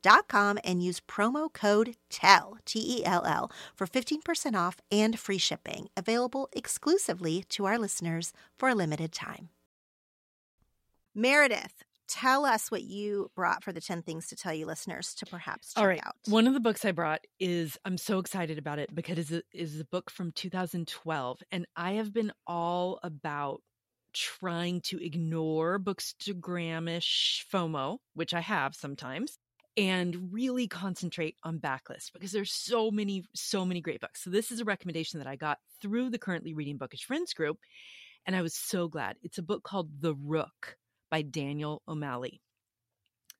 [0.00, 5.18] Dot com and use promo code TELL, T E L L, for 15% off and
[5.18, 9.48] free shipping, available exclusively to our listeners for a limited time.
[11.16, 15.26] Meredith, tell us what you brought for the 10 things to tell you listeners to
[15.26, 16.00] perhaps check All right.
[16.06, 16.14] out.
[16.26, 19.80] One of the books I brought is I'm so excited about it because it is
[19.80, 23.62] a book from 2012 and I have been all about
[24.12, 29.38] trying to ignore bookstagramish FOMO, which I have sometimes,
[29.78, 34.22] and really concentrate on backlist because there's so many so many great books.
[34.22, 37.58] So this is a recommendation that I got through the currently reading bookish friends group
[38.26, 39.16] and I was so glad.
[39.22, 40.76] It's a book called The Rook
[41.10, 42.42] by Daniel O'Malley.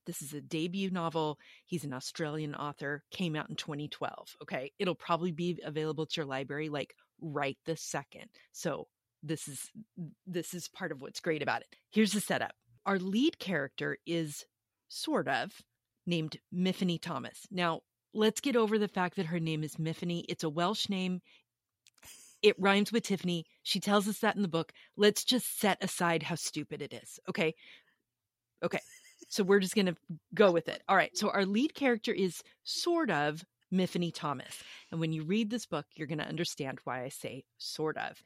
[0.07, 1.39] This is a debut novel.
[1.67, 4.37] He's an Australian author, came out in 2012.
[4.43, 4.73] Okay.
[4.79, 8.29] It'll probably be available to your library like right this second.
[8.53, 8.87] So
[9.23, 9.71] this is
[10.27, 11.69] this is part of what's great about it.
[11.91, 12.53] Here's the setup.
[12.87, 14.47] Our lead character is
[14.89, 15.53] sort of
[16.09, 17.47] named Myfanwy Thomas.
[17.51, 20.25] Now, let's get over the fact that her name is Myfanwy.
[20.29, 21.21] It's a Welsh name.
[22.43, 23.45] It rhymes with Tiffany.
[23.63, 24.73] She tells us that in the book.
[24.97, 27.21] Let's just set aside how stupid it is.
[27.29, 27.55] Okay.
[28.65, 28.81] Okay.
[29.29, 29.97] So we're just going to
[30.35, 30.83] go with it.
[30.89, 31.17] All right.
[31.17, 34.63] So our lead character is sort of Myfanwy Thomas.
[34.91, 38.23] And when you read this book, you're going to understand why I say sort of.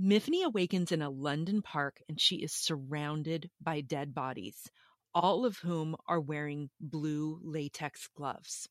[0.00, 4.70] Myfanwy awakens in a London park and she is surrounded by dead bodies,
[5.14, 8.68] all of whom are wearing blue latex gloves.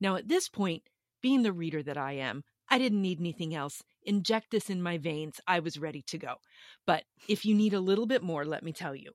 [0.00, 0.82] Now, at this point,
[1.20, 3.82] being the reader that I am, I didn't need anything else.
[4.04, 5.40] Inject this in my veins.
[5.46, 6.36] I was ready to go.
[6.86, 9.12] But if you need a little bit more, let me tell you.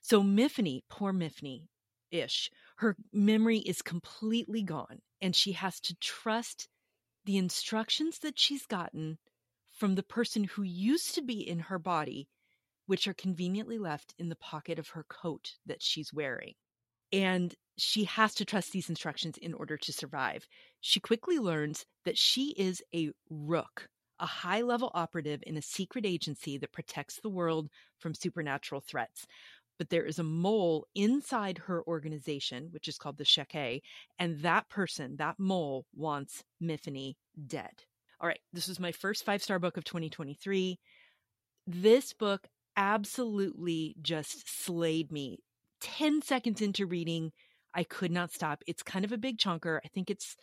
[0.00, 1.64] So, Myfanwy, poor Myfanwy
[2.10, 6.68] ish, her memory is completely gone, and she has to trust
[7.24, 9.18] the instructions that she's gotten
[9.70, 12.28] from the person who used to be in her body,
[12.90, 16.54] which are conveniently left in the pocket of her coat that she's wearing.
[17.12, 20.44] And she has to trust these instructions in order to survive.
[20.80, 23.86] She quickly learns that she is a rook,
[24.18, 27.68] a high level operative in a secret agency that protects the world
[28.00, 29.24] from supernatural threats.
[29.78, 33.82] But there is a mole inside her organization, which is called the Checquy,
[34.18, 37.14] and that person, that mole, wants Myfanwy
[37.46, 37.84] dead.
[38.20, 40.76] All right, this was my first five star book of 2023.
[41.68, 42.48] This book
[42.80, 45.38] absolutely just slayed me.
[45.82, 47.30] 10 seconds into reading,
[47.74, 48.62] I could not stop.
[48.66, 49.78] It's kind of a big chunker.
[49.84, 50.34] I think it's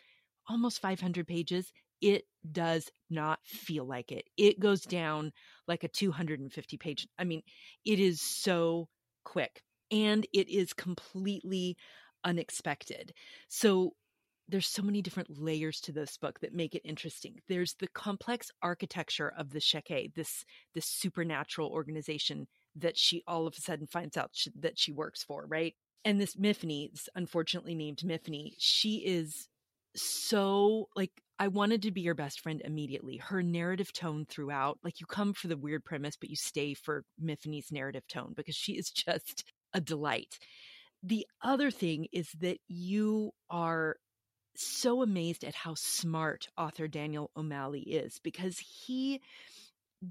[0.48, 1.72] almost 500 pages.
[2.00, 4.24] It does not feel like it.
[4.36, 5.32] It goes down
[5.66, 7.08] like a 250 page.
[7.18, 7.42] I mean,
[7.84, 8.88] it is so
[9.24, 11.76] quick and it is completely
[12.24, 13.12] unexpected.
[13.48, 13.94] So
[14.48, 17.36] there's so many different layers to this book that make it interesting.
[17.48, 23.54] There's the complex architecture of the Checquy, this this supernatural organization that she all of
[23.58, 24.30] a sudden finds out
[24.60, 25.74] that she works for, right?
[26.04, 29.48] And this this unfortunately named Myfanwy, she is
[29.94, 33.18] so like I wanted to be your best friend immediately.
[33.18, 37.04] Her narrative tone throughout, like you come for the weird premise, but you stay for
[37.22, 40.38] Myfanwy's narrative tone because she is just a delight.
[41.02, 43.96] The other thing is that you are
[44.60, 49.20] so amazed at how smart author Daniel O'Malley is because he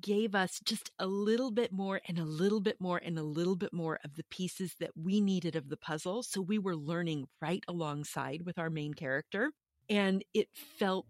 [0.02, 3.56] gave us just a little bit more and a little bit more and a little
[3.56, 6.24] bit more of the pieces that we needed of the puzzle.
[6.24, 9.52] So we were learning right alongside with our main character.
[9.90, 11.06] And it felt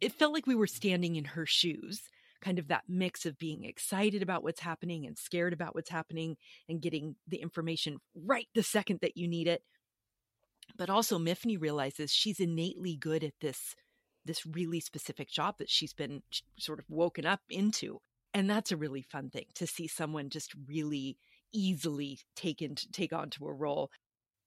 [0.00, 2.02] it felt like we were standing in her shoes,
[2.40, 6.36] kind of that mix of being excited about what's happening and scared about what's happening
[6.68, 9.62] and getting the information right the second that you need it.
[10.76, 13.74] But also Myfanwy realizes she's innately good at this
[14.24, 16.22] this really specific job that she's been
[16.56, 17.98] sort of woken up into
[18.34, 21.16] and that's a really fun thing to see someone just really
[21.52, 23.90] easily take into take on to a role.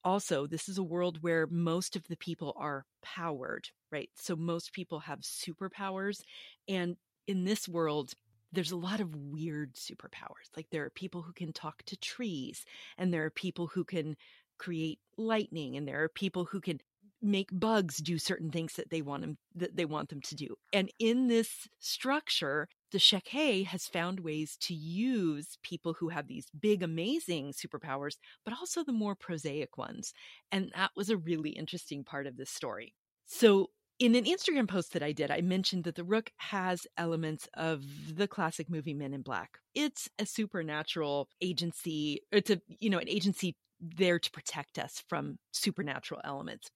[0.03, 4.09] Also this is a world where most of the people are powered right?
[4.15, 6.21] So most people have superpowers
[6.67, 8.13] and in this world
[8.51, 10.49] there's a lot of weird superpowers.
[10.55, 12.63] Like there are people who can talk to trees
[12.97, 14.15] and there are people who can
[14.57, 16.79] create lightning and there are people who can
[17.21, 20.55] make bugs do certain things that they want them that they want them to do.
[20.71, 26.47] And in this structure, the Checquy has found ways to use people who have these
[26.59, 30.13] big, amazing superpowers, but also the more prosaic ones.
[30.51, 32.93] And that was a really interesting part of this story.
[33.25, 37.47] So in an Instagram post that I did, I mentioned that the Rook has elements
[37.55, 37.81] of
[38.13, 39.57] the classic movie Men in Black.
[39.73, 42.21] It's a supernatural agency.
[42.31, 46.69] It's a, you know, an agency there to protect us from supernatural elements.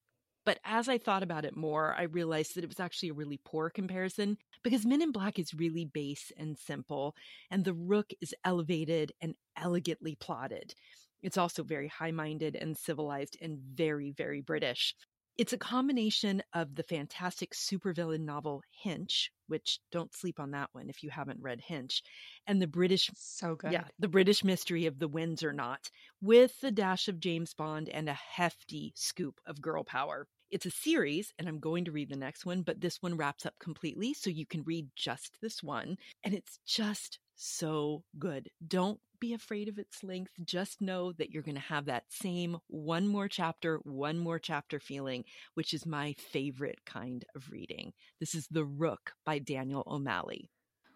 [0.45, 3.39] But as I thought about it more, I realized that it was actually a really
[3.43, 7.15] poor comparison because Men in Black is really base and simple,
[7.51, 10.73] and The Rook is elevated and elegantly plotted.
[11.21, 14.95] It's also very high minded and civilized and very, very British.
[15.39, 20.89] It's a combination of the fantastic supervillain novel Hench, which don't sleep on that one
[20.89, 22.01] if you haven't read Hench,
[22.45, 23.71] and the British so good.
[23.71, 28.09] Yeah, the British mystery of the Windsor Knot, with the dash of James Bond and
[28.09, 30.27] a hefty scoop of girl power.
[30.51, 33.45] It's a series, and I'm going to read the next one, but this one wraps
[33.45, 35.95] up completely, so you can read just this one.
[36.21, 38.49] And it's just so good.
[38.67, 40.31] Don't be afraid of its length.
[40.43, 44.79] Just know that you're going to have that same one more chapter, one more chapter
[44.79, 47.93] feeling, which is my favorite kind of reading.
[48.19, 50.49] This is The Rook by Daniel O'Malley.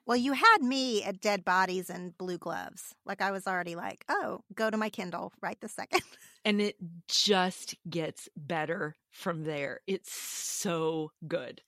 [0.05, 2.93] Well, you had me at Dead Bodies and Blue Gloves.
[3.05, 6.01] Like I was already like, oh, go to my Kindle right the second.
[6.45, 6.75] and it
[7.07, 9.79] just gets better from there.
[9.87, 11.61] It's so good.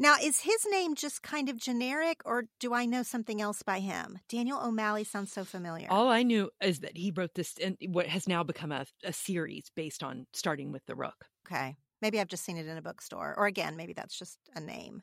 [0.00, 3.80] Now, is his name just kind of generic, or do I know something else by
[3.80, 4.20] him?
[4.28, 5.88] Daniel O'Malley sounds so familiar.
[5.90, 9.12] All I knew is that he wrote this, and what has now become a, a
[9.12, 11.24] series based on starting with the Rook.
[11.46, 14.60] Okay, maybe I've just seen it in a bookstore, or again, maybe that's just a
[14.60, 15.02] name.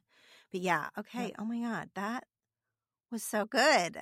[0.53, 1.27] But yeah, okay.
[1.27, 1.36] Yeah.
[1.39, 2.23] Oh my god, that
[3.12, 3.97] was so good.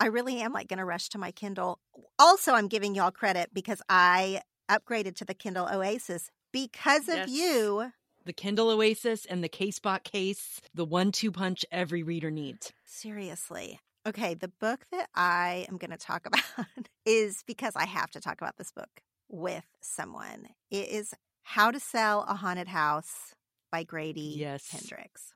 [0.00, 1.78] I really am like going to rush to my Kindle.
[2.18, 7.28] Also, I'm giving y'all credit because I upgraded to the Kindle Oasis because of yes.
[7.28, 7.92] you
[8.30, 12.72] the Kindle Oasis and the Casebot case, the one two punch every reader needs.
[12.84, 13.80] Seriously.
[14.06, 18.20] Okay, the book that I am going to talk about is because I have to
[18.20, 20.46] talk about this book with someone.
[20.70, 21.12] It is
[21.42, 23.34] How to Sell a Haunted House
[23.72, 24.70] by Grady yes.
[24.70, 25.34] Hendrix.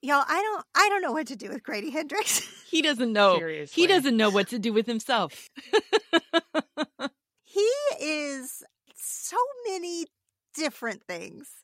[0.00, 2.50] Y'all, I don't I don't know what to do with Grady Hendrix.
[2.70, 3.36] He doesn't know.
[3.36, 3.82] Seriously.
[3.82, 5.50] He doesn't know what to do with himself.
[7.44, 7.70] he
[8.00, 8.64] is
[8.96, 9.36] so
[9.68, 10.06] many
[10.54, 11.63] different things.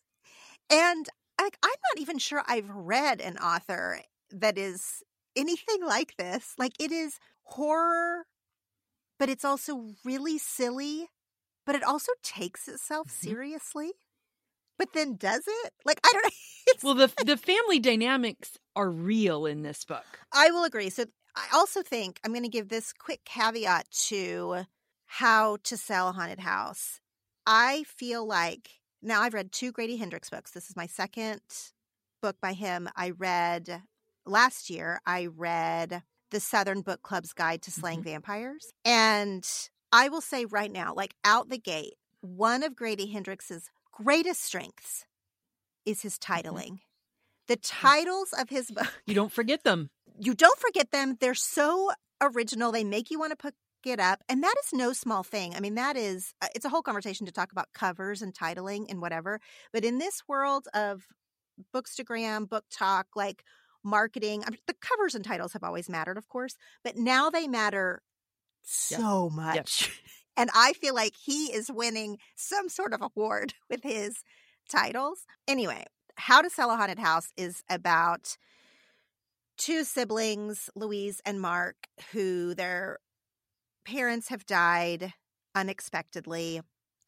[0.70, 1.06] And
[1.40, 5.02] like I'm not even sure I've read an author that is
[5.36, 6.54] anything like this.
[6.58, 8.26] Like it is horror,
[9.18, 11.10] but it's also really silly,
[11.66, 13.34] but it also takes itself Mhm.
[13.34, 13.92] seriously.
[14.78, 15.74] But then does it?
[15.84, 16.30] Like I don't know.
[16.68, 20.20] It's, Well, the the family dynamics are real in this book.
[20.32, 20.90] I will agree.
[20.90, 24.64] So I also think I'm going to give this quick caveat to
[25.06, 27.00] how to sell a haunted house.
[27.46, 30.51] I feel like now I've read two Grady Hendrix books.
[30.51, 31.40] This is my second
[32.22, 32.88] book by him.
[32.96, 33.82] I read
[34.26, 38.11] last year, I read The Southern Book Club's Guide to Slaying mm-hmm.
[38.11, 38.72] Vampires.
[38.84, 39.46] And
[39.92, 45.05] I will say right now, like out the gate, one of Grady Hendrix's greatest strengths
[45.86, 46.48] is his mm-hmm.
[46.48, 46.78] titling.
[47.48, 49.90] The titles of his book You don't forget them.
[50.18, 51.16] you don't forget them.
[51.20, 51.90] They're so
[52.20, 52.72] original.
[52.72, 53.55] They make you want to pick
[53.86, 54.22] it up.
[54.28, 55.54] And that is no small thing.
[55.54, 58.86] I mean, that is, uh, it's a whole conversation to talk about covers and titling
[58.90, 59.40] and whatever.
[59.72, 61.06] But in this world of
[61.74, 63.44] bookstagram, book talk, like
[63.82, 67.46] marketing, I mean, the covers and titles have always mattered, of course, but now they
[67.48, 68.02] matter
[68.90, 68.98] Yeah.
[68.98, 69.90] so much.
[70.36, 74.22] And I feel like he is winning some sort of award with his
[74.70, 75.26] titles.
[75.46, 75.84] Anyway,
[76.16, 78.38] How to Sell a Haunted House is about
[79.58, 81.76] two siblings, Louise and Mark,
[82.12, 83.00] who their
[83.91, 85.14] parents have died
[85.57, 86.61] unexpectedly.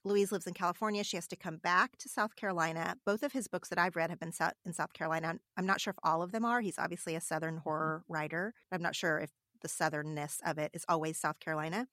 [0.05, 1.05] Louise lives in California.
[1.05, 2.97] She has to come back to South Carolina.
[3.07, 5.39] Both of his books that I've read have been set in South Carolina.
[5.57, 6.61] I'm- not sure if all of them are.
[6.61, 7.62] He's obviously a Southern mm-hmm.
[7.62, 8.53] horror writer.
[8.72, 9.30] I'm not sure if
[9.61, 11.87] the Southernness of it is always South Carolina.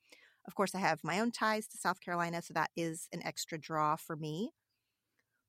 [0.48, 3.60] Of course, I have my own ties to South Carolina, so that is an extra
[3.60, 4.54] draw for me.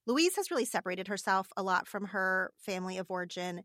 [0.06, 3.62] Louise has really separated herself a lot from her family of origin,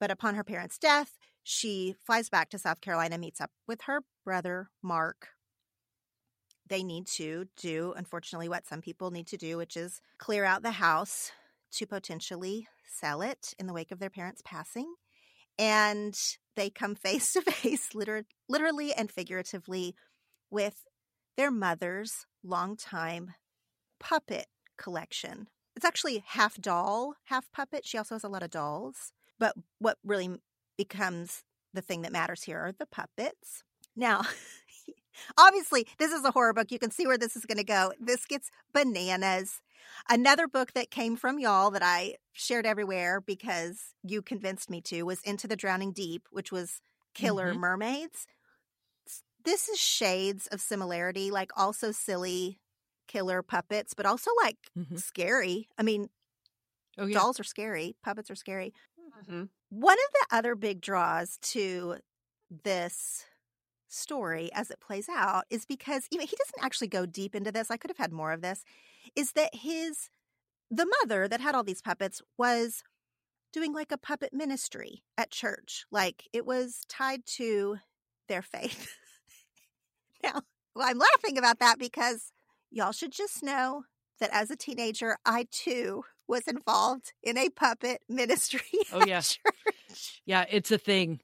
[0.00, 4.02] but upon her parents' death, she flies back to South Carolina, meets up with her
[4.24, 5.28] brother, Mark.
[6.68, 10.62] They need to do, unfortunately, what some people need to do, which is clear out
[10.62, 11.32] the house
[11.72, 14.94] to potentially sell it in the wake of their parents' passing.
[15.58, 16.14] And
[16.56, 17.90] they come face to face,
[18.48, 19.94] literally and figuratively,
[20.50, 20.84] with
[21.36, 23.34] their mother's longtime
[23.98, 25.48] puppet collection.
[25.74, 27.86] It's actually half doll, half puppet.
[27.86, 29.12] She also has a lot of dolls.
[29.38, 30.36] But what really
[30.76, 31.44] becomes
[31.74, 33.62] the thing that matters here are the puppets.
[33.96, 34.22] Now,
[35.38, 36.70] obviously, this is a horror book.
[36.70, 37.92] You can see where this is going to go.
[38.00, 39.60] This gets bananas.
[40.08, 45.02] Another book that came from y'all that I shared everywhere because you convinced me to
[45.02, 46.80] was Into the Drowning Deep, which was
[47.14, 47.54] Killer Mhm.
[47.54, 48.26] Mermaids.
[49.44, 52.60] This is shades of similarity, like also silly
[53.08, 54.96] killer puppets, but also like Mhm.
[54.96, 55.68] scary.
[55.76, 56.08] I mean,
[56.98, 57.22] Oh yeah.
[57.22, 58.72] dolls are scary, puppets are scary.
[59.22, 59.48] Mhm.
[59.70, 61.98] One of the other big draws to
[62.64, 63.24] this
[63.88, 67.70] story as it plays out is because even he doesn't actually go deep into this.
[67.70, 68.64] I could have had more of this.
[69.16, 70.10] Is that his
[70.70, 72.82] the mother that had all these puppets was
[73.52, 75.84] doing like a puppet ministry at church.
[75.92, 77.78] Like it was tied to
[78.28, 78.90] their faith.
[80.22, 80.42] now,
[80.74, 82.32] well, I'm laughing about that because
[82.70, 83.84] y'all should just know
[84.20, 88.60] that as a teenager, I too was involved in a puppet ministry.
[88.92, 89.20] Oh, yeah.
[89.20, 90.22] church.
[90.24, 91.20] Yeah, it's a thing.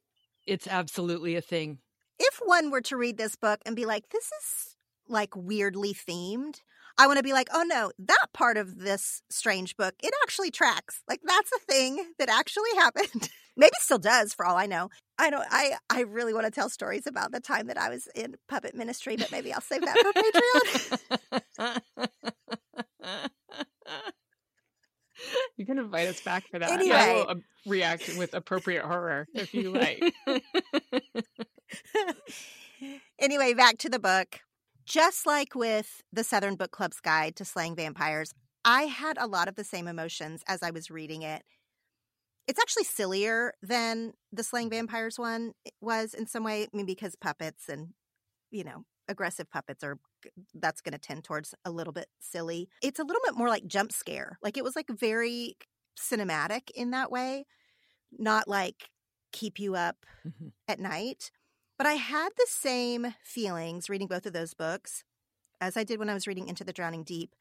[0.46, 1.78] It's absolutely a thing.
[2.18, 4.76] If one were to read this book and be like, this is
[5.08, 6.60] like weirdly themed,
[6.98, 10.50] I want to be like, oh no, that part of this strange book, it actually
[10.50, 11.00] tracks.
[11.08, 13.30] Like that's a thing that actually happened.
[13.56, 14.90] Maybe still does for all I know.
[15.16, 18.08] I don't I I really want to tell stories about the time that I was
[18.14, 19.96] in puppet ministry, but maybe I'll save that
[21.58, 22.32] for Patreon.
[25.56, 26.70] You can invite us back for that.
[26.70, 27.34] I will uh,
[27.66, 30.02] react with appropriate horror if you like.
[33.18, 34.40] anyway, back to the book.
[34.86, 38.32] Just like with the Southern Book Club's Guide to Slaying Vampires,
[38.64, 41.42] I had a lot of the same emotions as I was reading it.
[42.46, 45.52] It's actually sillier than the Slaying Vampires one
[45.82, 47.88] was in some way, I mean, because puppets and,
[48.50, 49.98] you know, aggressive puppets are
[50.54, 52.68] that's going to tend towards a little bit silly.
[52.82, 54.38] It's a little bit more like jump scare.
[54.42, 55.56] Like it was like very
[55.98, 57.46] cinematic in that way,
[58.12, 58.90] not like
[59.32, 60.48] keep you up Mhm.
[60.68, 61.30] at night.
[61.78, 65.04] But I had the same feelings reading both of those books
[65.60, 67.34] as I did when I was reading Into the Drowning Deep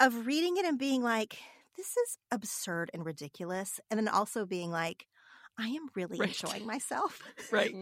[0.00, 1.38] of reading it and being like,
[1.76, 3.80] this is absurd and ridiculous.
[3.90, 5.06] And then also being like,
[5.58, 6.24] I am really Right.
[6.24, 7.22] enjoying myself.
[7.50, 7.76] right.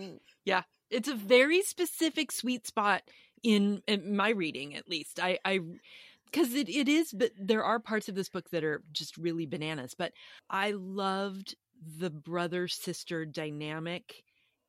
[0.93, 3.03] It's a very specific sweet spot
[3.43, 5.19] in, in my reading, at least.
[5.21, 5.61] I, I,
[6.27, 9.47] because it, it is, but there are parts of this book that are just really
[9.47, 9.95] bananas.
[9.97, 10.13] But
[10.49, 11.57] I loved
[11.99, 14.23] the brother sister dynamic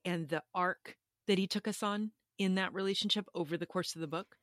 [0.04, 0.98] and the arc
[1.28, 4.36] that he took us on in that relationship over the course of the book.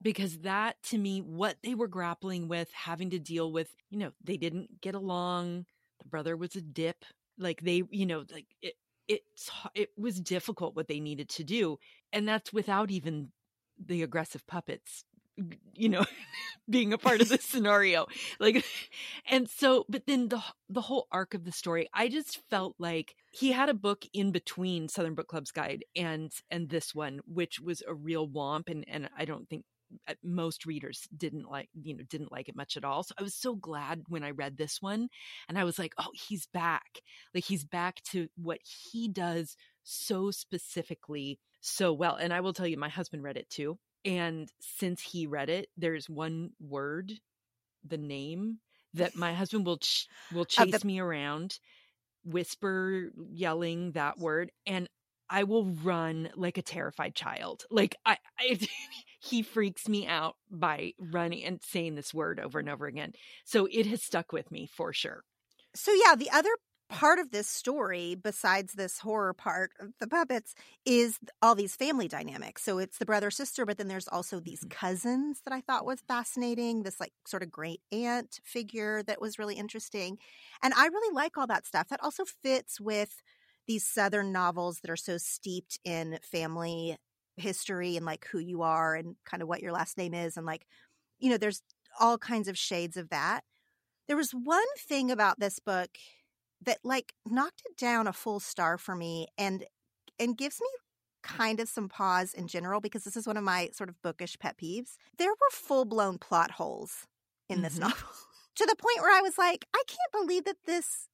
[0.00, 4.10] Because that to me, what they were grappling with, having to deal with, you know,
[4.24, 5.66] they didn't get along.
[6.00, 7.04] The brother was a dip.
[7.38, 8.74] Like they, you know, like it,
[9.12, 11.78] it's it was difficult what they needed to do
[12.12, 13.28] and that's without even
[13.84, 15.04] the aggressive puppets
[15.74, 16.04] you know
[16.70, 18.06] being a part of the scenario
[18.38, 18.64] like
[19.30, 23.14] and so but then the the whole arc of the story i just felt like
[23.30, 27.60] he had a book in between southern book club's guide and and this one which
[27.60, 29.64] was a real womp and and i don't think
[30.22, 33.34] most readers didn't like you know didn't like it much at all so i was
[33.34, 35.08] so glad when i read this one
[35.48, 37.00] and i was like oh he's back
[37.34, 42.66] like he's back to what he does so specifically so well and i will tell
[42.66, 47.12] you my husband read it too and since he read it there's one word
[47.86, 48.58] the name
[48.94, 51.58] that my husband will ch- will chase the- me around
[52.24, 54.88] whisper yelling that word and
[55.32, 57.64] I will run like a terrified child.
[57.70, 58.58] Like I, I
[59.22, 63.12] he freaks me out by running and saying this word over and over again.
[63.44, 65.22] So it has stuck with me for sure.
[65.74, 66.50] So yeah, the other
[66.88, 70.54] part of this story besides this horror part of the puppets
[70.84, 72.62] is all these family dynamics.
[72.64, 74.70] So it's the brother sister, but then there's also these mm-hmm.
[74.70, 79.38] cousins that I thought was fascinating, this like sort of great aunt figure that was
[79.38, 80.18] really interesting.
[80.62, 81.88] And I really like all that stuff.
[81.88, 83.22] That also fits with
[83.68, 86.98] these southern novels that are so steeped in family
[87.36, 90.46] history and like who you are and kind of what your last name is and
[90.46, 90.66] like
[91.18, 91.62] you know there's
[92.00, 93.42] all kinds of shades of that.
[94.08, 95.90] There was one thing about this book
[96.64, 99.64] that like knocked it down a full star for me and
[100.18, 100.68] and gives me
[101.22, 104.36] kind of some pause in general because this is one of my sort of bookish
[104.38, 104.96] pet peeves.
[105.18, 107.06] There were full-blown plot holes
[107.48, 107.88] in this mm-hmm.
[107.88, 108.08] novel
[108.56, 111.08] to the point where i was like i can't believe that this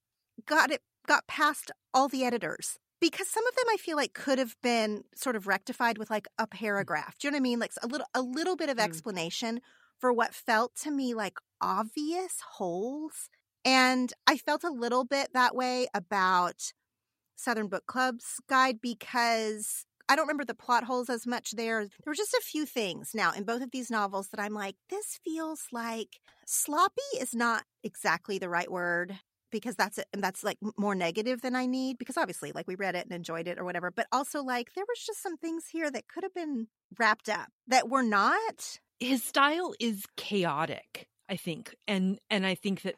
[0.46, 4.38] got it got past all the editors because some of them I feel like could
[4.38, 6.50] have been sort of rectified with like a mm.
[6.50, 7.16] paragraph.
[7.18, 7.58] Do you know what I mean?
[7.58, 8.84] Like a little a little bit of mm.
[8.84, 9.60] explanation
[9.98, 13.30] for what felt to me like obvious holes.
[13.64, 16.72] And I felt a little bit that way about
[17.36, 21.82] Southern Book Club's guide because I don't remember the plot holes as much there.
[21.82, 24.76] There were just a few things now in both of these novels that I'm like,
[24.88, 29.18] this feels like sloppy is not exactly the right word
[29.50, 32.74] because that's it and that's like more negative than I need because obviously like we
[32.74, 35.66] read it and enjoyed it or whatever but also like there was just some things
[35.70, 36.68] here that could have been
[36.98, 38.78] wrapped up that were not.
[39.00, 42.94] His style is chaotic I think and and I think that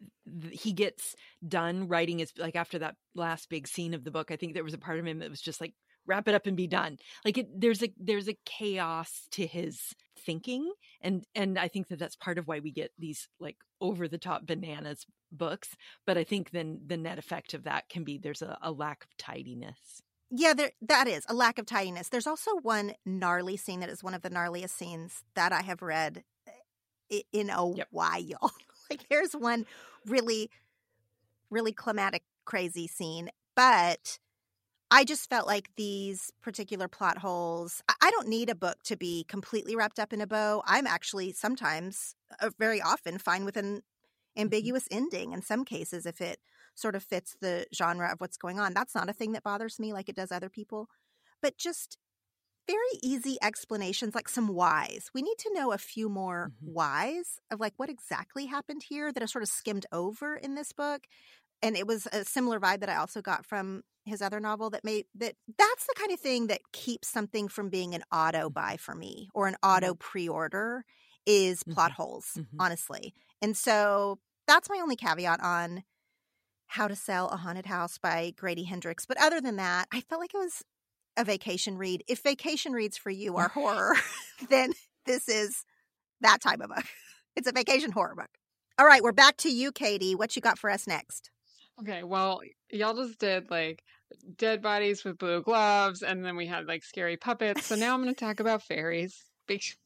[0.51, 1.15] he gets
[1.47, 4.65] done writing his like after that last big scene of the book I think there
[4.65, 5.75] was a part of him that was just like
[6.07, 6.97] wrap it up and be done.
[7.25, 10.71] Like it, there's a there's a chaos to his thinking
[11.01, 14.19] and and i think that that's part of why we get these like over the
[14.19, 15.77] top bananas books
[16.07, 19.05] but i think then the net effect of that can be there's a, a lack
[19.05, 20.03] of tidiness.
[20.31, 22.09] Yeah there that is a lack of tidiness.
[22.09, 25.83] There's also one gnarly scene that is one of the gnarliest scenes that i have
[25.83, 26.23] read
[27.11, 27.89] eh, in a yep.
[27.91, 28.53] while.
[28.91, 29.67] Like there's one
[30.05, 30.51] really
[31.49, 34.19] really climatic crazy scene but
[34.91, 39.25] I just felt like these particular plot holes, I don't need a book to be
[39.29, 40.63] completely wrapped up in a bow.
[40.67, 44.41] I'm actually sometimes, uh, very often, fine with an mm-hmm.
[44.41, 46.41] ambiguous ending in some cases if it
[46.75, 48.75] sort of fits the genre of what's going on.
[48.75, 50.89] That's not a thing that bothers me like it does other people.
[51.41, 51.97] But just
[52.67, 55.11] very easy explanations, like some whys.
[55.15, 56.73] We need to know a few more mm-hmm.
[56.73, 60.73] whys of like what exactly happened here that are sort of skimmed over in this
[60.73, 61.03] book
[61.63, 64.85] and it was a similar vibe that I also got from his other novel that
[64.85, 68.55] made that that's the kind of thing that keeps something from being an auto mm-hmm.
[68.55, 70.85] buy for me or an auto pre-order
[71.27, 72.03] is plot mm-hmm.
[72.03, 72.61] holes mm-hmm.
[72.61, 73.15] honestly.
[73.43, 75.85] And so that's my only caveat on
[76.67, 80.21] how to sell a haunted house by grady hendrix but other than that i felt
[80.21, 80.63] like it was
[81.17, 82.05] a vacation read.
[82.09, 83.95] If vacation reads for you are horror
[84.49, 84.73] then
[85.07, 85.65] this is
[86.21, 86.85] that type of book.
[87.37, 88.31] It's a vacation horror book.
[88.79, 90.17] All right we're back to you Kaytee.
[90.17, 91.31] What you got for us next
[91.81, 93.83] Okay, well, y'all just did like
[94.37, 97.67] dead bodies with blue gloves, and then we had like scary puppets.
[97.67, 99.77] So now I'm going to talk about fairies because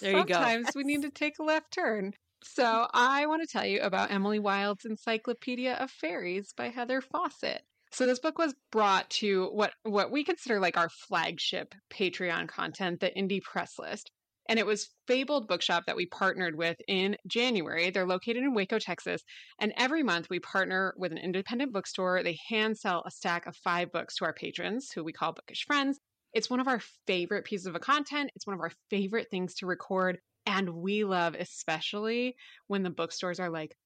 [0.00, 0.72] there you sometimes go.
[0.76, 2.12] we need to take a left turn.
[2.42, 7.62] So I want to tell you about Emily Wilde's Encyclopaedia of Faeries by Heather Fawcett.
[7.90, 13.00] So this book was brought to what what we consider like our flagship Patreon content,
[13.00, 14.10] the Indie Press List.
[14.48, 17.90] And it was Fabled Bookshop that we partnered with in January.
[17.90, 19.22] They're located in Waco, Texas.
[19.60, 22.22] And every month we partner with an independent bookstore.
[22.22, 25.64] They hand sell a stack of five books to our patrons, who we call bookish
[25.66, 26.00] friends.
[26.32, 28.30] It's one of our favorite pieces of content.
[28.34, 30.18] It's one of our favorite things to record.
[30.46, 32.34] And we love especially
[32.68, 33.76] when the bookstores are like,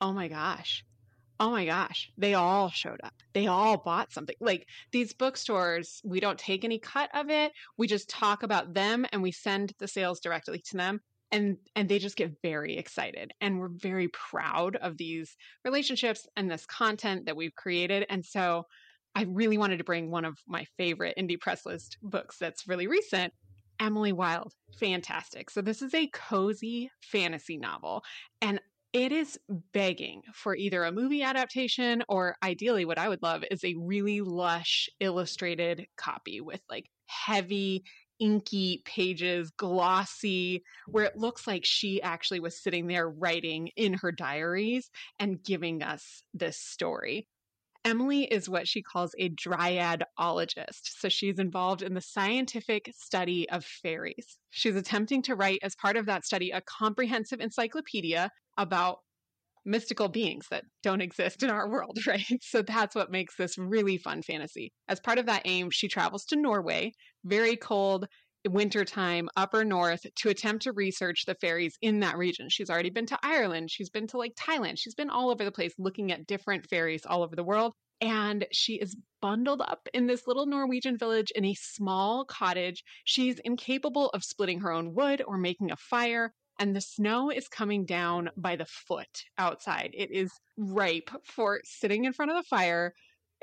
[0.00, 0.84] oh my gosh,
[1.40, 3.14] oh my gosh, they all showed up.
[3.32, 4.34] They all bought something.
[4.40, 7.52] Like these bookstores, we don't take any cut of it.
[7.76, 11.00] We just talk about them and we send the sales directly to them.
[11.30, 13.32] And and they just get very excited.
[13.40, 18.06] And we're very proud of these relationships and this content that we've created.
[18.08, 18.64] And so
[19.14, 22.86] I really wanted to bring one of my favorite indie press list books that's really
[22.86, 23.32] recent.
[23.80, 25.50] Emily Wilde, fantastic.
[25.50, 28.02] So, this is a cozy fantasy novel,
[28.42, 28.60] and
[28.92, 29.38] it is
[29.72, 34.20] begging for either a movie adaptation or ideally what I would love is a really
[34.20, 37.84] lush illustrated copy with like heavy
[38.20, 44.10] inky pages, glossy, where it looks like she actually was sitting there writing in her
[44.10, 47.28] diaries and giving us this story.
[47.88, 50.82] Emily is what she calls a dryadologist.
[50.98, 54.36] So she's involved in the scientific study of fairies.
[54.50, 58.98] She's attempting to write, as part of that study, a comprehensive encyclopedia about
[59.64, 62.24] mystical beings that don't exist in our world, right?
[62.42, 64.70] So that's what makes this really fun fantasy.
[64.88, 66.92] As part of that aim, she travels to Norway,
[67.24, 68.06] very cold,
[68.46, 72.48] wintertime, upper north, to attempt to research the fairies in that region.
[72.48, 75.52] She's already been to Ireland, she's been to like Thailand, she's been all over the
[75.52, 77.72] place looking at different fairies all over the world.
[78.00, 82.84] And she is bundled up in this little Norwegian village in a small cottage.
[83.04, 87.48] She's incapable of splitting her own wood or making a fire and the snow is
[87.48, 89.90] coming down by the foot outside.
[89.94, 92.94] It is ripe for sitting in front of the fire.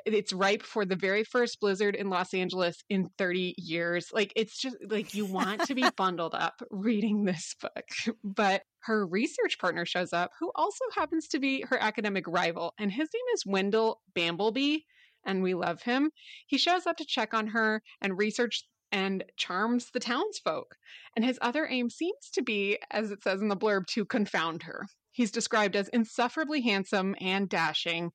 [0.06, 4.10] It's ripe for the very first blizzard in Los Angeles in 30 years.
[4.12, 8.16] Like, it's just like you want to be bundled up reading this book.
[8.24, 12.74] But her research partner shows up, who also happens to be her academic rival.
[12.78, 14.82] And his name is Wendell Bambleby
[15.26, 16.12] and we love him.
[16.46, 20.76] He shows up to check on her and research and charms the townsfolk.
[21.16, 24.64] And his other aim seems to be, as it says in the blurb, to confound
[24.64, 24.86] her.
[25.12, 28.12] He's described as insufferably handsome and dashing.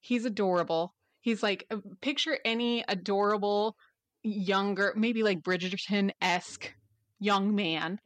[0.00, 0.94] He's adorable.
[1.24, 3.76] He's like, uh, picture any adorable,
[4.22, 6.70] younger, maybe like Bridgerton esque
[7.18, 7.98] young man.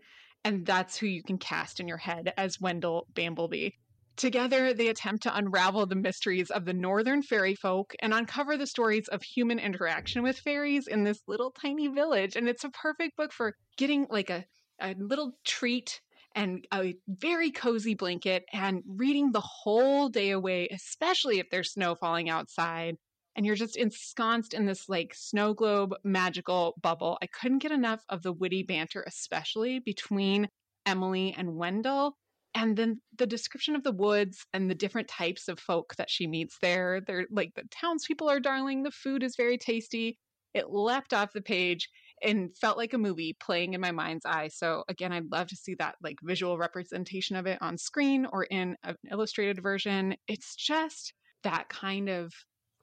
[0.44, 3.72] And that's who you can cast in your head as Wendell Bambleby.
[4.16, 8.68] Together, they attempt to unravel the mysteries of the northern fairy folk and uncover the
[8.68, 12.36] stories of human interaction with fairies in this little tiny village.
[12.36, 14.44] And it's a perfect book for getting like a,
[14.80, 16.00] a little treat
[16.36, 21.96] and a very cozy blanket and reading the whole day away, especially if there's snow
[21.96, 22.94] falling outside.
[23.38, 27.18] And you're just ensconced in this like snow globe magical bubble.
[27.22, 30.48] I couldn't get enough of the witty banter, especially between
[30.84, 32.16] Emily and Wendell
[32.56, 36.26] and then the description of the woods and the different types of folk that she
[36.26, 37.00] meets there.
[37.06, 40.18] They're like the townspeople are darling the food is very tasty.
[40.52, 41.88] It leapt off the page
[42.20, 44.48] and felt like a movie playing in my mind's eye.
[44.48, 48.42] So again i'd love to see that like visual representation of it on screen or
[48.42, 50.16] in an illustrated version.
[50.26, 51.14] It's just
[51.44, 52.32] that kind of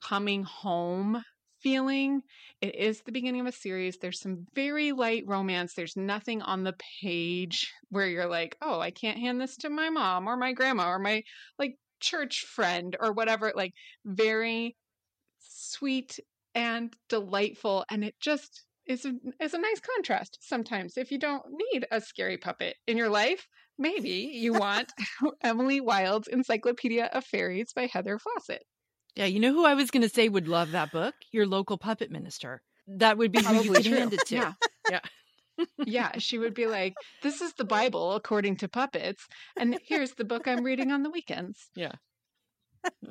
[0.02, 1.22] coming home
[1.62, 2.22] feeling.
[2.60, 3.98] It is the beginning of a series.
[3.98, 5.74] There's some very light romance.
[5.74, 9.90] There's nothing on the page where you're like, oh, I can't hand this to my
[9.90, 11.22] mom or my grandma or my
[11.58, 13.52] like church friend or whatever.
[13.54, 13.72] Like,
[14.04, 14.76] very
[15.38, 16.18] sweet
[16.54, 17.84] and delightful.
[17.90, 20.96] And it just is a, is a nice contrast sometimes.
[20.96, 23.46] If you don't need a scary puppet in your life,
[23.78, 24.92] maybe you want
[25.42, 28.62] Emily Wilde's Encyclopaedia of Faeries by Heather Fawcett.
[29.16, 31.14] Yeah, you know who I was going to say would love that book?
[31.32, 32.60] Your local puppet minister.
[32.86, 34.34] That would be Probably who you could hand it to.
[34.34, 34.52] Yeah.
[34.90, 35.00] yeah.
[35.86, 40.24] yeah, she would be like, "This is the Bible according to puppets, and here's the
[40.24, 41.92] book I'm reading on the weekends." Yeah.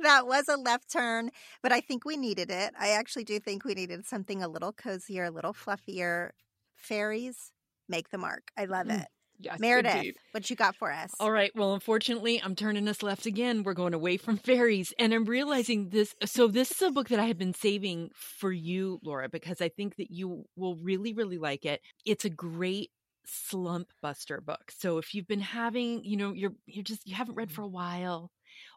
[0.00, 1.30] that was a left turn,
[1.62, 2.74] but I think we needed it.
[2.78, 6.30] I actually do think we needed something a little cozier, a little fluffier.
[6.76, 7.52] Fairies
[7.88, 8.50] make the mark.
[8.58, 9.00] I love mm.
[9.00, 9.08] it.
[9.38, 10.16] Yes, Meredith, indeed.
[10.32, 11.12] what you got for us?
[11.20, 11.50] All right.
[11.54, 13.62] Well, unfortunately, I'm turning us left again.
[13.62, 16.14] We're going away from fairies, and I'm realizing this.
[16.24, 19.68] So, this is a book that I have been saving for you, Laura, because I
[19.68, 21.80] think that you will really, really like it.
[22.06, 22.90] It's a great
[23.26, 24.70] slump buster book.
[24.76, 27.68] So, if you've been having, you know, you're you're just you haven't read for a
[27.68, 28.30] while,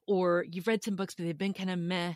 [0.07, 2.13] or you've read some books but they've been kind of meh,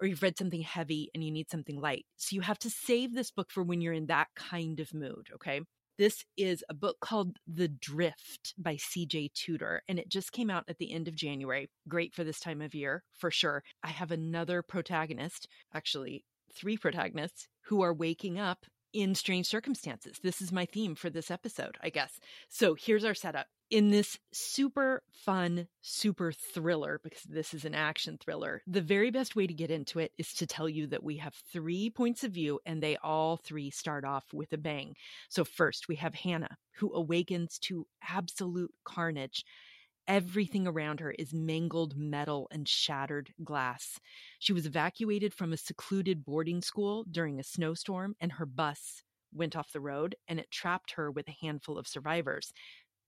[0.00, 2.04] or you've read something heavy and you need something light.
[2.16, 5.28] So, you have to save this book for when you're in that kind of mood.
[5.34, 5.62] Okay.
[6.02, 10.64] This is a book called The Drift by CJ Tudor, and it just came out
[10.66, 11.70] at the end of January.
[11.86, 13.62] Great for this time of year, for sure.
[13.84, 20.18] I have another protagonist, actually, three protagonists, who are waking up in strange circumstances.
[20.22, 22.18] This is my theme for this episode, I guess.
[22.48, 28.18] So here's our setup in this super fun, super thriller, because this is an action
[28.20, 31.16] thriller, the very best way to get into it is to tell you that we
[31.16, 34.94] have three points of view and they all three start off with a bang.
[35.30, 39.42] So, first, we have Hannah, who awakens to absolute carnage.
[40.08, 44.00] Everything around her is mangled metal and shattered glass.
[44.38, 49.56] She was evacuated from a secluded boarding school during a snowstorm, and her bus went
[49.56, 52.52] off the road and it trapped her with a handful of survivors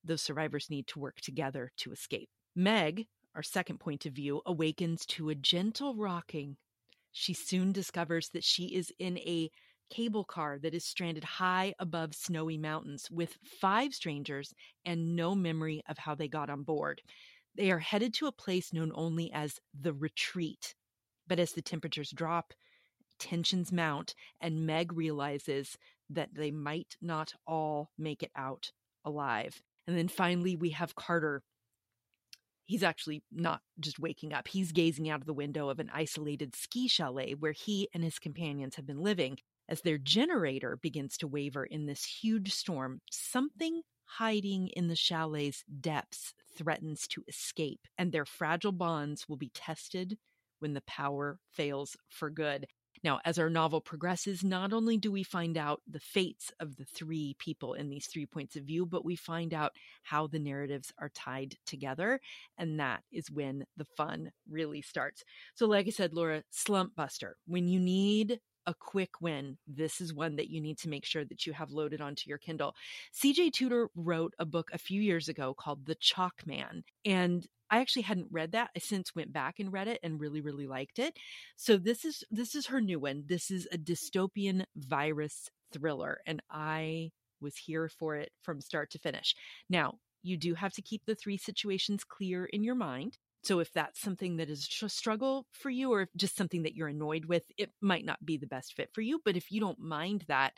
[0.04, 2.28] those survivors need to work together to escape.
[2.54, 6.56] Meg, our second point of view, awakens to a gentle rocking.
[7.12, 9.50] she soon discovers that she is in a
[9.90, 14.52] cable car that is stranded high above snowy mountains with five strangers
[14.84, 17.02] and no memory of how they got on board.
[17.56, 20.74] They are headed to a place known only as the retreat.
[21.26, 22.52] But as the temperatures drop,
[23.18, 25.78] tensions mount, and Meg realizes
[26.10, 28.72] that they might not all make it out
[29.04, 29.62] alive.
[29.86, 31.42] And then finally, we have Carter.
[32.66, 36.56] He's actually not just waking up, he's gazing out of the window of an isolated
[36.56, 39.38] ski chalet where he and his companions have been living.
[39.68, 45.64] As their generator begins to waver in this huge storm, something hiding in the chalet's
[45.80, 50.18] depths threatens to escape, and their fragile bonds will be tested
[50.58, 52.66] when the power fails for good.
[53.02, 56.86] Now, as our novel progresses, not only do we find out the fates of the
[56.86, 60.90] three people in these three points of view, but we find out how the narratives
[60.98, 62.18] are tied together.
[62.56, 65.22] And that is when the fun really starts.
[65.54, 70.14] So, like I said, Laura, Slump Buster, when you need a quick win, this is
[70.14, 72.74] one that you need to make sure that you have loaded onto your Kindle.
[73.14, 76.84] CJ Tudor wrote a book a few years ago called The Chalk Man.
[77.04, 78.70] And I actually hadn't read that.
[78.76, 81.16] I since went back and read it and really, really liked it.
[81.56, 83.24] So this is this is her new one.
[83.26, 87.10] This is a dystopian virus thriller, and I
[87.40, 89.34] was here for it from start to finish.
[89.68, 93.18] Now, you do have to keep the three situations clear in your mind.
[93.44, 96.88] So if that's something that is a struggle for you or just something that you're
[96.88, 99.20] annoyed with, it might not be the best fit for you.
[99.24, 100.54] But if you don't mind that,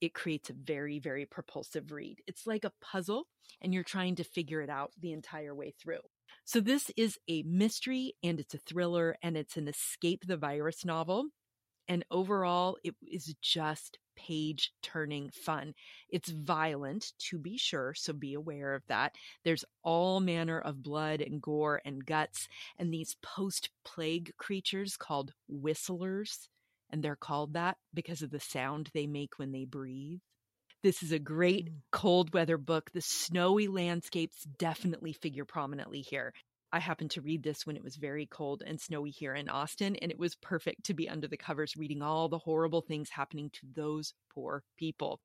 [0.00, 2.16] it creates a very, very propulsive read.
[2.26, 3.26] It's like a puzzle
[3.60, 6.00] and you're trying to figure it out the entire way through.
[6.44, 10.84] So this is a mystery and it's a thriller and it's an escape the virus
[10.84, 11.26] novel.
[11.88, 15.74] And overall, it is just page turning fun.
[16.08, 19.14] It's violent, to be sure, so be aware of that.
[19.44, 22.48] There's all manner of blood and gore and guts,
[22.78, 26.48] and these post plague creatures called whistlers.
[26.92, 30.18] And they're called that because of the sound they make when they breathe.
[30.82, 31.74] This is a great mm.
[31.92, 32.90] cold weather book.
[32.92, 36.32] The snowy landscapes definitely figure prominently here.
[36.72, 39.96] I happened to read this when it was very cold and snowy here in Austin,
[39.96, 43.50] and it was perfect to be under the covers reading all the horrible things happening
[43.54, 45.20] to those poor people.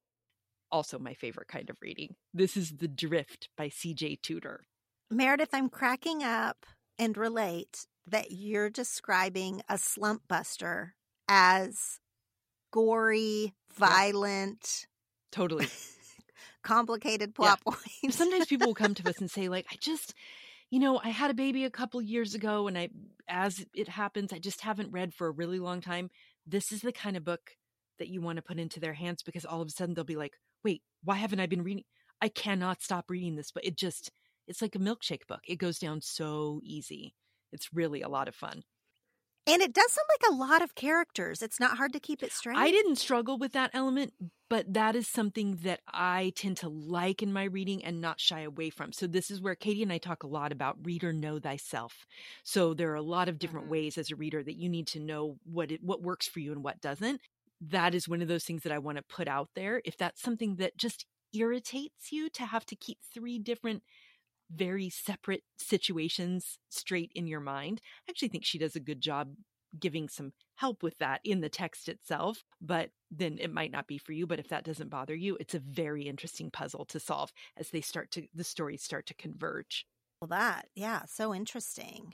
[0.71, 2.15] Also, my favorite kind of reading.
[2.33, 4.65] This is The Drift by CJ Tudor.
[5.11, 6.65] Meredith, I'm cracking up
[6.97, 10.95] and relate that you're describing a slump buster
[11.27, 11.99] as
[12.71, 14.87] gory, violent.
[15.31, 15.67] Totally.
[16.65, 17.71] complicated plot yeah.
[18.01, 18.17] points.
[18.17, 20.13] Sometimes people will come to us and say, like, I just
[20.71, 22.89] you know, I had a baby a couple years ago and I
[23.27, 26.09] as it happens, I just haven't read for a really long time.
[26.45, 27.51] This is the kind of book
[27.99, 30.15] that you want to put into their hands because all of a sudden they'll be
[30.17, 31.85] like, "Wait, why haven't I been reading?
[32.21, 34.11] I cannot stop reading this." But it just
[34.47, 35.41] it's like a milkshake book.
[35.47, 37.15] It goes down so easy.
[37.51, 38.63] It's really a lot of fun.
[39.47, 41.41] And it does sound like a lot of characters.
[41.41, 42.57] It's not hard to keep it straight.
[42.57, 44.13] I didn't struggle with that element,
[44.49, 48.41] but that is something that I tend to like in my reading and not shy
[48.41, 48.91] away from.
[48.91, 52.07] So this is where Kaytee and I talk a lot about reader know thyself.
[52.43, 53.73] So there are a lot of different mm-hmm.
[53.73, 56.51] ways as a reader that you need to know what it, what works for you
[56.51, 57.21] and what doesn't.
[57.61, 59.79] That is one of those things that I want to put out there.
[59.85, 63.83] If that's something that just irritates you to have to keep three different
[64.53, 67.81] very separate situations straight in your mind.
[68.07, 69.35] I actually think she does a good job
[69.79, 73.97] giving some help with that in the text itself, but then it might not be
[73.97, 74.25] for you.
[74.25, 77.81] But if that doesn't bother you, it's a very interesting puzzle to solve as they
[77.81, 79.85] start to, the stories start to converge.
[80.21, 82.13] Well, that, yeah, so interesting.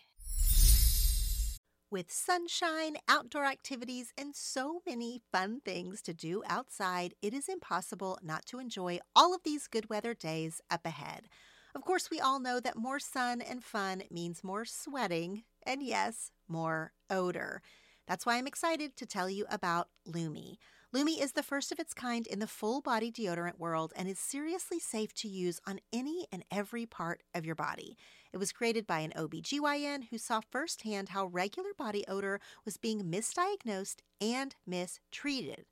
[1.91, 8.17] With sunshine, outdoor activities, and so many fun things to do outside, it is impossible
[8.23, 11.27] not to enjoy all of these good weather days up ahead.
[11.73, 16.31] Of course, we all know that more sun and fun means more sweating, and yes,
[16.47, 17.61] more odor.
[18.07, 20.57] That's why I'm excited to tell you about Lume.
[20.93, 24.19] Lume is the first of its kind in the full body deodorant world and is
[24.19, 27.95] seriously safe to use on any and every part of your body.
[28.33, 33.03] It was created by an OBGYN who saw firsthand how regular body odor was being
[33.03, 35.65] misdiagnosed and mistreated.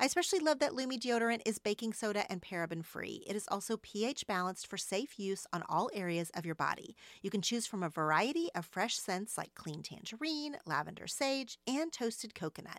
[0.00, 3.24] I especially love that Lume deodorant is baking soda and paraben free.
[3.26, 6.94] It is also pH balanced for safe use on all areas of your body.
[7.20, 11.92] You can choose from a variety of fresh scents like clean tangerine, lavender sage, and
[11.92, 12.78] toasted coconut.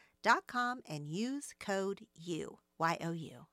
[0.47, 3.45] com and use code U, Y O U.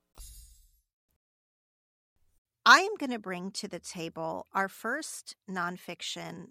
[2.66, 6.48] I am going to bring to the table our first nonfiction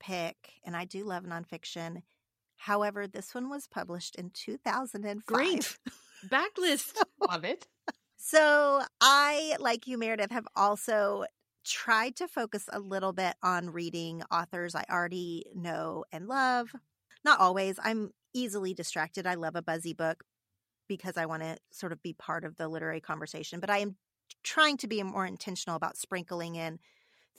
[0.00, 2.02] pick, and I do love nonfiction.
[2.56, 5.26] However, this one was published in 2005.
[5.26, 5.78] Great.
[6.28, 6.94] Backlist.
[7.30, 7.66] Love it.
[8.18, 11.24] So I, like you, Meredith, have also
[11.64, 16.70] tried to focus a little bit on reading authors I already know and love.
[17.24, 17.78] Not always.
[17.82, 19.26] I'm easily distracted.
[19.26, 20.24] I love a buzzy book
[20.88, 23.96] because I want to sort of be part of the literary conversation, but I am
[24.42, 26.78] trying to be more intentional about sprinkling in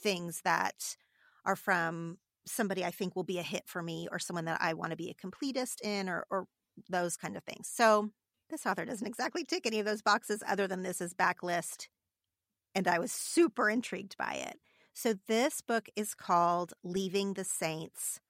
[0.00, 0.96] things that
[1.44, 4.74] are from somebody I think will be a hit for me or someone that I
[4.74, 6.46] want to be a completist in or, or
[6.88, 7.68] those kind of things.
[7.68, 8.10] So
[8.50, 11.88] this author doesn't exactly tick any of those boxes other than this is backlist.
[12.74, 14.58] And I was super intrigued by it.
[14.94, 18.20] So this book is called Leaving the Saints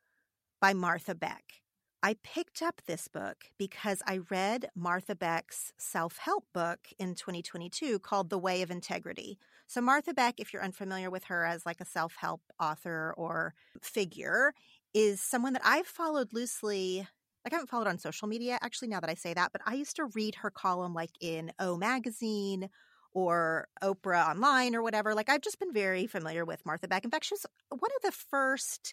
[0.61, 1.62] by Martha Beck.
[2.05, 8.01] I picked up this book because I read Martha Beck's self help book in 2022
[8.01, 9.39] called The Way of Integrity.
[9.69, 13.55] So, Martha Beck, if you're unfamiliar with her as like a self help author or
[13.81, 14.53] figure,
[14.93, 17.07] is someone that I've followed loosely.
[17.45, 19.75] Like, I haven't followed on social media, actually, now that I say that, but I
[19.75, 22.69] used to read her column like in O Magazine
[23.13, 25.15] or Oprah Online or whatever.
[25.15, 27.05] Like, I've just been very familiar with Martha Beck.
[27.05, 28.93] In fact, she was one of the first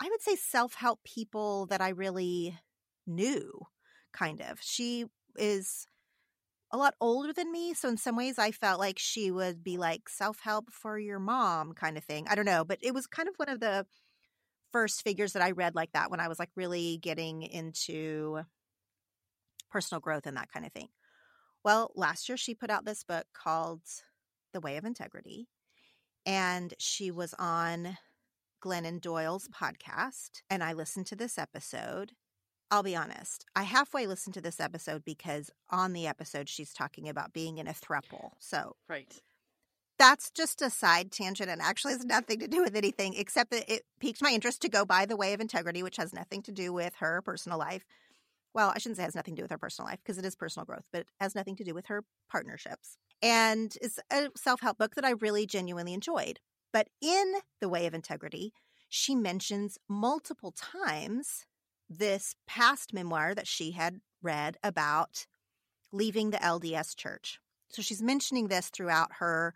[0.00, 2.58] I would say self help people that I really
[3.06, 3.66] knew,
[4.12, 4.58] kind of.
[4.62, 5.86] She is
[6.72, 7.74] a lot older than me.
[7.74, 11.18] So, in some ways, I felt like she would be like self help for your
[11.18, 12.26] mom kind of thing.
[12.28, 13.86] I don't know, but it was kind of one of the
[14.72, 18.40] first figures that I read like that when I was like really getting into
[19.70, 20.88] personal growth and that kind of thing.
[21.64, 23.82] Well, last year she put out this book called
[24.52, 25.48] The Way of Integrity,
[26.24, 27.98] and she was on
[28.60, 32.12] Glennon Doyle's podcast and I listened to this episode.
[32.70, 37.08] I'll be honest, I halfway listened to this episode because on the episode she's talking
[37.08, 38.32] about being in a thruple.
[38.38, 39.12] So, right.
[39.98, 43.70] That's just a side tangent and actually has nothing to do with anything except that
[43.70, 46.52] it piqued my interest to go by the way of integrity, which has nothing to
[46.52, 47.84] do with her personal life.
[48.54, 50.24] Well, I shouldn't say it has nothing to do with her personal life because it
[50.24, 52.96] is personal growth, but it has nothing to do with her partnerships.
[53.22, 56.40] And it's a self help book that I really genuinely enjoyed.
[56.72, 58.52] But in The Way of Integrity,
[58.88, 61.46] she mentions multiple times
[61.88, 65.26] this past memoir that she had read about
[65.92, 67.40] leaving the LDS church.
[67.68, 69.54] So she's mentioning this throughout her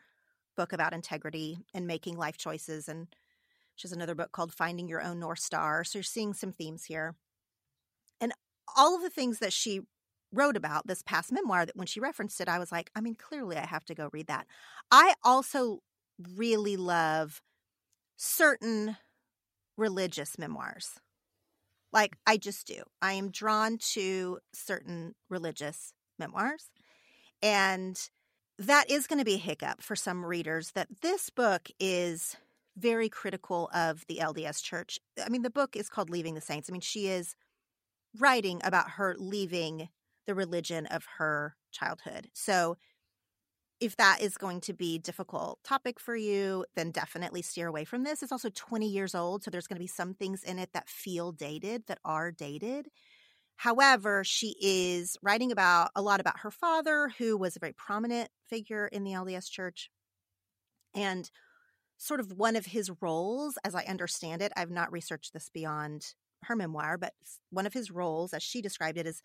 [0.57, 2.89] book about integrity and making life choices.
[2.89, 3.09] And
[3.77, 5.85] she has another book called Finding Your Own North Star.
[5.85, 7.15] So you're seeing some themes here.
[8.21, 8.33] And
[8.77, 9.81] all of the things that she
[10.33, 13.15] wrote about this past memoir that when she referenced it, I was like, I mean,
[13.15, 14.47] clearly I have to go read that.
[14.91, 15.81] I also
[16.37, 17.43] really love
[18.17, 18.97] certain
[19.77, 21.01] religious memoirs.
[21.93, 22.83] Like, I just do.
[23.01, 26.71] I am drawn to certain religious memoirs.
[27.43, 27.99] And
[28.59, 32.37] that is going to be a hiccup for some readers that this book is
[32.77, 34.99] very critical of the LDS church.
[35.25, 36.69] I mean, the book is called Leaving the Saints.
[36.69, 37.37] I mean, she is
[38.19, 39.89] writing about her leaving
[40.27, 42.29] the religion of her childhood.
[42.33, 42.77] So
[43.81, 48.05] if that is going to be difficult topic for you, then definitely steer away from
[48.05, 48.23] this.
[48.23, 50.89] It's also 20 years old, so there's going to be some things in it that
[50.89, 52.89] feel dated, that are dated.
[53.57, 58.31] However, she is writing about a lot about her father, who was a very prominent
[58.49, 59.91] figure in the LDS church.
[60.95, 61.31] And
[61.97, 66.15] sort of one of his roles, as I understand it, I've not researched this beyond
[66.45, 67.15] her memoir, but
[67.51, 69.23] one of his roles, as she described it, is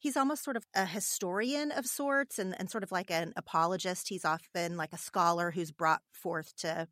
[0.00, 4.08] he's almost sort of a historian of sorts and, and sort of like an apologist.
[4.08, 6.88] He's often like a scholar who's brought forth to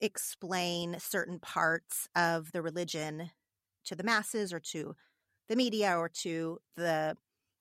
[0.00, 3.30] explain certain parts of the religion
[3.84, 4.96] to the masses or to
[5.48, 7.16] the media or to the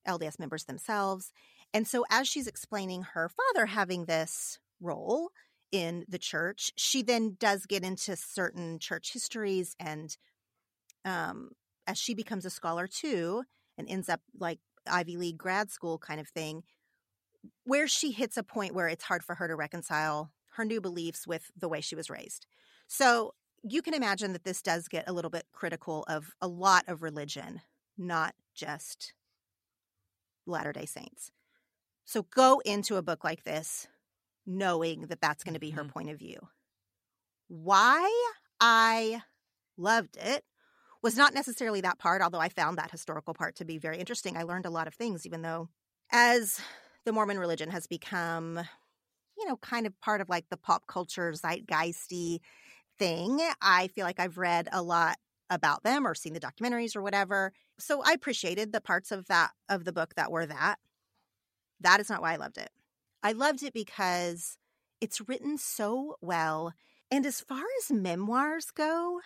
[0.07, 1.33] LDS members themselves.
[1.73, 5.29] And so, as she's explaining her father having this role
[5.71, 9.75] in the church, she then does get into certain church histories.
[9.79, 10.15] And
[11.03, 11.49] um,
[11.85, 13.43] as she becomes a scholar too,
[13.77, 14.59] and ends up like
[14.89, 16.63] Ivy League grad school kind of thing,
[17.63, 21.25] where she hits a point where it's hard for her to reconcile her new beliefs
[21.25, 22.45] with the way she was raised.
[22.87, 26.83] So you can imagine that this does get a little bit critical of a lot
[26.87, 27.61] of religion,
[27.97, 29.13] not just
[30.45, 31.31] Latter day Saints.
[32.05, 33.87] So go into a book like this
[34.45, 35.91] knowing that that's going to be her mm-hmm.
[35.91, 36.37] point of view.
[37.47, 39.21] Why I
[39.77, 40.43] loved it
[41.03, 44.37] was not necessarily that part, although I found that historical part to be very interesting.
[44.37, 45.67] I learned a lot of things, even though
[46.11, 46.61] as
[47.05, 48.59] the Mormon religion has become,
[49.37, 52.39] you know, kind of part of like the pop culture zeitgeisty
[52.97, 55.17] thing, I feel like I've read a lot
[55.49, 57.51] about them or seen the documentaries or whatever.
[57.77, 60.77] so I appreciated the parts of that of the book that were that.
[61.81, 62.69] That is not why I loved it.
[63.21, 64.57] I loved it because
[65.01, 66.73] it's written so well.
[67.11, 69.19] And as far as memoirs go,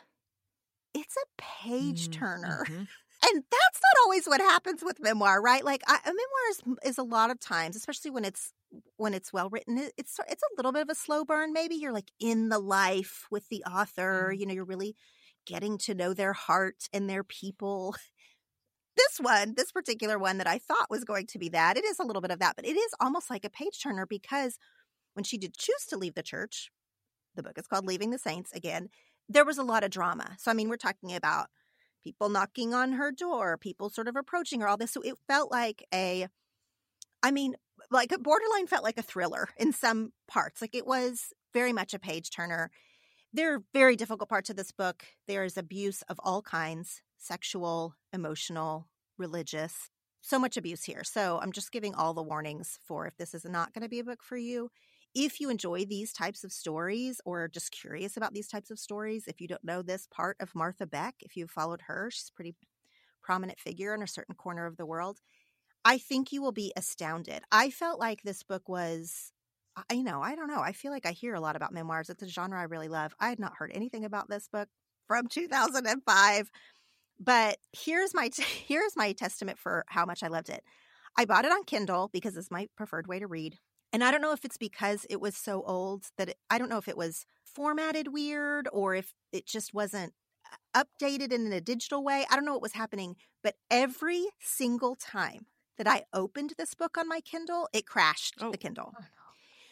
[0.98, 2.66] it's a page turner.
[2.68, 2.84] Mm-hmm.
[3.26, 5.66] And that's not always what happens with memoir, right?
[5.66, 8.54] Like I, a memoir is, is a lot of times, especially when it's
[8.98, 11.52] when it's well written, it, it's it's a little bit of a slow burn.
[11.52, 14.30] Maybe you're like in the life with the author.
[14.32, 14.40] Mm.
[14.40, 14.96] You know, you're really
[15.48, 17.96] getting to know their heart and their people.
[18.96, 22.00] This one, this particular one that I thought was going to be that, it is
[22.00, 24.58] a little bit of that, but it is almost like a page turner because
[25.14, 26.72] when she did choose to leave the church,
[27.36, 28.90] the book is called Leaving the Saints again,
[29.30, 30.36] there was a lot of drama.
[30.40, 31.48] So, I mean, we're talking about
[32.04, 34.92] people knocking on her door, people sort of approaching her, all this.
[34.92, 36.28] So it felt like a,
[37.22, 37.56] I mean,
[37.92, 40.62] like a borderline felt like a thriller in some parts.
[40.62, 42.72] Like it was very much a page turner.
[43.34, 45.04] There are very difficult parts of this book.
[45.28, 49.90] There is abuse of all kinds sexual, emotional, religious.
[50.22, 51.04] So much abuse here.
[51.04, 54.00] So I'm just giving all the warnings for if this is not going to be
[54.00, 54.70] a book for you.
[55.16, 58.80] If you enjoy these types of stories or are just curious about these types of
[58.80, 62.30] stories, if you don't know this part of Martha Beck, if you've followed her, she's
[62.30, 62.56] a pretty
[63.24, 65.20] prominent figure in a certain corner of the world.
[65.86, 67.44] I think you will be astounded.
[67.52, 69.32] I felt like this book was,
[69.92, 70.62] you know, I don't know.
[70.62, 72.10] I feel like I hear a lot about memoirs.
[72.10, 73.14] It's a genre I really love.
[73.20, 74.70] I had not heard anything about this book
[75.08, 76.50] from 2005.
[77.20, 78.30] But here's my
[78.68, 80.64] here's my testament for how much I loved it.
[81.18, 83.58] I bought it on Kindle because it's my preferred way to read.
[83.94, 86.70] And I don't know if it's because it was so old that it, I don't
[86.70, 90.14] know if it was formatted weird or if it just wasn't
[90.76, 92.26] uh, updated in a digital way.
[92.30, 96.98] I don't know what was happening, but every single time that I opened this book
[96.98, 98.52] on my Kindle, it crashed Oh.
[98.52, 98.94] the Kindle.
[98.98, 99.08] Oh, no.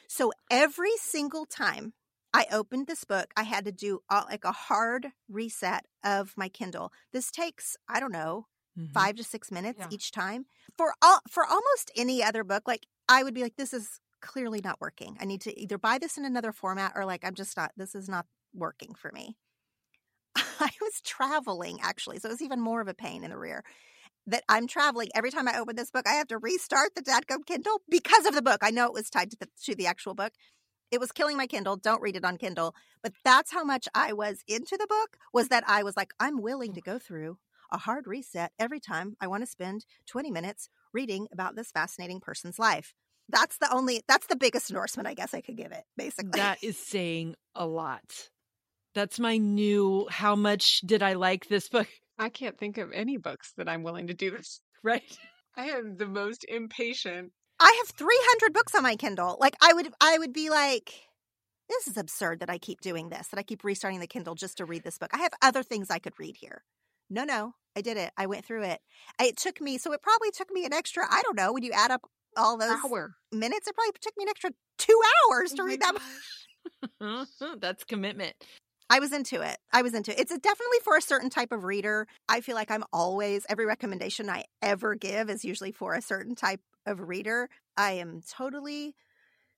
[0.07, 1.93] So every single time
[2.33, 6.91] I opened this book, I had to do like a hard reset of my Kindle.
[7.11, 8.93] This takes, I don't know, Mhm.
[8.93, 9.89] five to six minutes Yeah.
[9.89, 10.45] each time.
[10.77, 14.59] For all for almost any other book, like I would be like, this is clearly
[14.63, 15.17] not working.
[15.21, 17.93] I need to either buy this in another format or like I'm just not this
[17.93, 19.37] is not working for me.
[20.35, 23.63] I was traveling actually, so it was even more of a pain in the rear.
[24.27, 27.45] That I'm traveling every time I open this book, I have to restart the Dadgum
[27.45, 28.59] Kindle because of the book.
[28.63, 30.33] I know it was tied to the to the actual book.
[30.91, 31.77] It was killing my Kindle.
[31.77, 32.73] Don't read it on Kindle.
[33.03, 36.41] But that's how much I was into the book was that I was like, I'm
[36.41, 37.37] willing to go through
[37.71, 42.19] a hard reset every time I want to spend 20 minutes reading about this fascinating
[42.19, 42.93] person's life.
[43.29, 46.39] That's the only that's the biggest endorsement I guess I could give it, basically.
[46.39, 48.29] That is saying a lot.
[48.93, 51.87] That's my new how much did I like this book,
[52.19, 54.61] I can't think of any books that I'm willing to do this.
[54.83, 55.17] right?
[55.57, 57.31] I am the most impatient.
[57.59, 59.37] I have 300 books on my Kindle.
[59.39, 60.93] Like I would I would be like
[61.67, 64.57] this is absurd that I keep doing this, that I keep restarting the Kindle just
[64.57, 65.09] to read this book.
[65.13, 66.63] I have other things I could read here.
[67.09, 68.11] No, no, I did it.
[68.17, 68.81] I went through it.
[69.19, 71.71] It took me, so it probably took me an extra, I don't know, when you
[71.71, 72.01] add up
[72.37, 73.15] all those Hour.
[73.31, 75.97] minutes, it probably took me an extra two hours to Oh read that.
[77.61, 78.33] That's commitment.
[78.89, 79.57] I was into it.
[79.73, 80.19] I was into it.
[80.19, 82.07] It's a definitely for a certain type of reader.
[82.29, 86.35] I feel like I'm always, every recommendation I ever give is usually for a certain
[86.35, 87.49] type of reader.
[87.75, 88.95] I am totally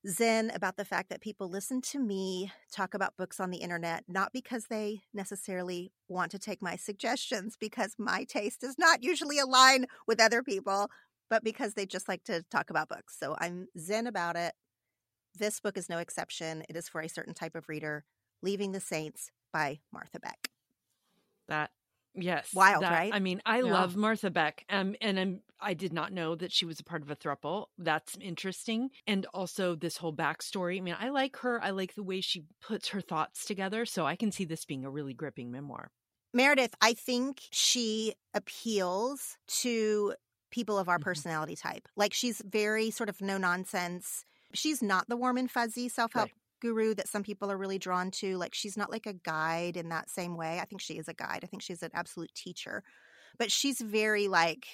[0.07, 4.05] zen about the fact that people listen to me talk about books on the internet,
[4.07, 9.39] not because they necessarily want to take my suggestions, because my taste does not usually
[9.39, 10.89] align with other people,
[11.29, 13.17] but because they just like to talk about books.
[13.19, 14.53] So I'm zen about it.
[15.37, 16.63] This book is no exception.
[16.69, 18.05] It is for a certain type of reader.
[18.41, 20.49] Leaving the Saints by Martha Beck.
[21.47, 21.71] That
[22.13, 23.13] yes, Wild, that- right?
[23.13, 23.71] I mean, I Yeah.
[23.71, 27.01] love Martha Beck, um, and I'm I did not know that she was a part
[27.01, 27.67] of a thruple.
[27.79, 30.77] That's interesting, and also this whole backstory.
[30.77, 31.59] I mean, I like her.
[31.63, 34.85] I like the way she puts her thoughts together, so I can see this being
[34.85, 35.91] a really gripping memoir.
[36.33, 40.13] Meredith, I think she appeals to
[40.51, 41.03] people of our Mhm.
[41.03, 41.87] personality type.
[41.95, 44.25] Like she's very sort of no nonsense.
[44.53, 46.35] She's not the warm and fuzzy self help Right.
[46.61, 48.37] guru that some people are really drawn to.
[48.37, 50.59] Like she's not like a guide in that same way.
[50.59, 51.41] I think she is a guide.
[51.43, 52.83] I think she's an absolute teacher.
[53.37, 54.67] But she's very like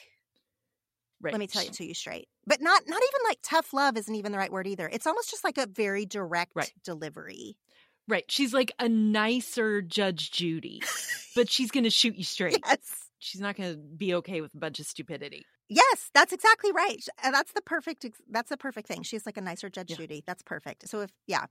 [1.22, 1.32] Right.
[1.34, 2.28] let me tell it to you straight.
[2.46, 4.90] But not not even like tough love isn't even the right word either.
[4.92, 6.72] It's almost just like a very direct Right.
[6.84, 7.58] delivery.
[8.08, 8.30] Right.
[8.30, 10.82] She's like a nicer Judge Judy,
[11.36, 12.60] but she's going to shoot you straight.
[12.66, 13.10] yes.
[13.20, 15.46] She's not going to be okay with a bunch of stupidity.
[15.76, 17.06] Yes, that's exactly right.
[17.24, 18.06] Uh, That's the perfect.
[18.30, 19.04] That's the perfect thing.
[19.04, 19.98] She's like a nicer Judge Yeah.
[19.98, 20.24] Judy.
[20.26, 20.88] That's perfect.
[20.88, 21.46] So if yeah,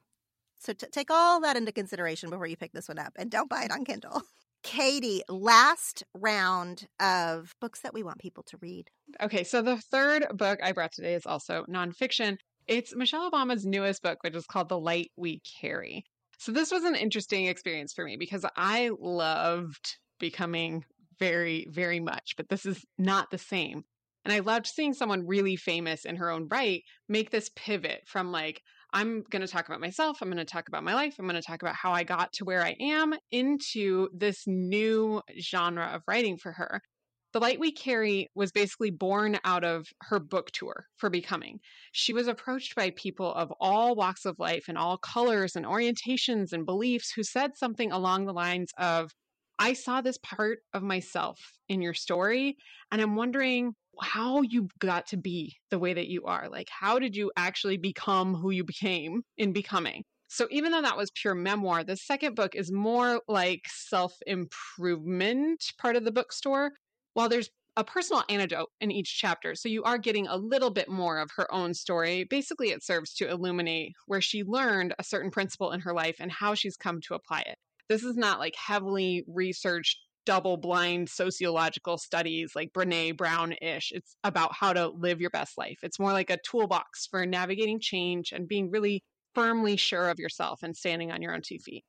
[0.58, 3.50] so t- take all that into consideration before you pick this one up, and don't
[3.50, 4.22] buy it on Kindle.
[4.64, 8.90] Kaytee, last round of books that we want people to read.
[9.20, 12.36] Okay, so the third book I brought today is also nonfiction.
[12.68, 16.04] It's Michelle Obama's newest book, which is called The Light We Carry.
[16.38, 20.84] So this was an interesting experience for me because I loved becoming
[21.18, 23.82] very, very much, but this is not the same.
[24.24, 28.30] And I loved seeing someone really famous in her own right make this pivot from
[28.30, 28.60] like,
[28.92, 30.18] I'm going to talk about myself.
[30.20, 31.16] I'm going to talk about my life.
[31.18, 35.22] I'm going to talk about how I got to where I am into this new
[35.40, 36.82] genre of writing for her.
[37.32, 41.60] The Light We Carry was basically born out of her book tour for Becoming.
[41.92, 46.52] She was approached by people of all walks of life and all colors and orientations
[46.52, 49.10] and beliefs who said something along the lines of,
[49.58, 51.38] I saw this part of myself
[51.68, 52.56] in your story,
[52.90, 56.48] and I'm wondering how you got to be the way that you are.
[56.48, 60.04] Like, how did you actually become who you became in Becoming?
[60.28, 65.62] So even though that was pure memoir, the second book is more like self improvement
[65.78, 66.70] part of the bookstore
[67.12, 70.88] while there's a personal anecdote in each chapter, so you are getting a little bit
[70.88, 72.24] more of her own story.
[72.24, 76.30] Basically, it serves to illuminate where she learned a certain principle in her life and
[76.30, 77.56] how she's come to apply it.
[77.92, 83.92] This is not like heavily researched, double blind sociological studies like Brene Brown ish.
[83.92, 85.76] It's about how to live your best life.
[85.82, 90.62] It's more like a toolbox for navigating change and being really firmly sure of yourself
[90.62, 91.84] and standing on your own two feet.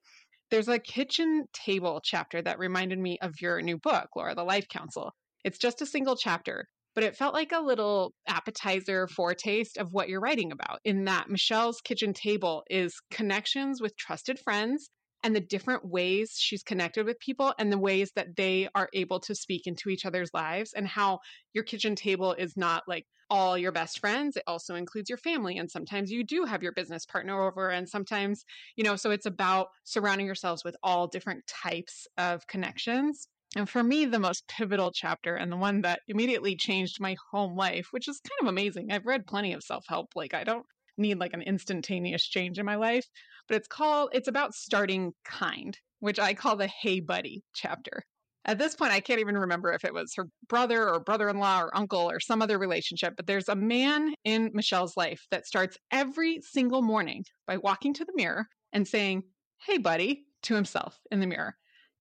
[0.52, 4.68] There's a kitchen table chapter that reminded me of your new book, Laura, The Life
[4.68, 5.14] Council.
[5.46, 10.10] It's just a single chapter, but it felt like a little appetizer foretaste of what
[10.10, 10.82] you're writing about.
[10.84, 14.90] In that, Michelle's kitchen table is connections with trusted friends
[15.24, 19.20] and the different ways she's connected with people and the ways that they are able
[19.22, 21.20] to speak into each other's lives and how
[21.54, 25.58] your kitchen table is not like all your best friends it also includes your family
[25.58, 28.44] and sometimes you do have your business partner over and sometimes
[28.76, 33.84] you know so it's about surrounding yourselves with all different types of connections and for
[33.84, 38.08] me, the most pivotal chapter and the one that immediately changed my home life, which
[38.08, 38.92] is kind of amazing.
[38.92, 40.10] I've read plenty of self help.
[40.16, 40.66] Like, I don't
[40.98, 43.06] need like an instantaneous change in my life,
[43.48, 48.04] but it's called, it's about starting kind, which I call the Hey Buddy chapter.
[48.46, 51.38] At this point, I can't even remember if it was her brother or brother in
[51.38, 55.48] law or uncle or some other relationship, but there's a man in Michelle's life that
[55.48, 59.24] starts every single morning by walking to the mirror and saying,
[59.66, 61.56] Hey, buddy, to himself in the mirror.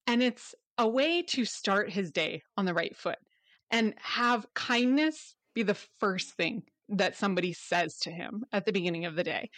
[0.09, 3.19] And it's a way to start his day on the right foot
[3.71, 9.05] and have kindness be the first thing that somebody says to him at the beginning
[9.05, 9.49] of the day.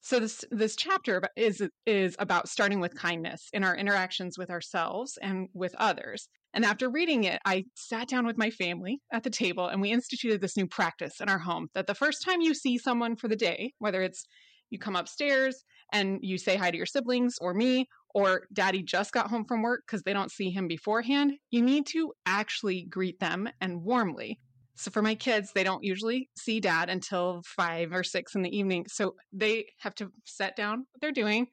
[0.00, 5.16] So this this chapter is is about starting with kindness in our interactions with ourselves
[5.22, 6.28] and with others.
[6.54, 9.92] And after reading it, I sat down with my family at the table and we
[9.92, 13.28] instituted this new practice in our home that the first time you see someone for
[13.28, 14.26] the day, whether it's
[14.70, 19.12] you come upstairs and you say hi to your siblings or me, or daddy just
[19.12, 23.18] got home from work because they don't see him beforehand, you need to actually greet
[23.20, 24.38] them and warmly.
[24.74, 28.56] So for my kids, they don't usually see dad until five or six in the
[28.56, 28.86] evening.
[28.88, 31.48] So they have to set down what they're doing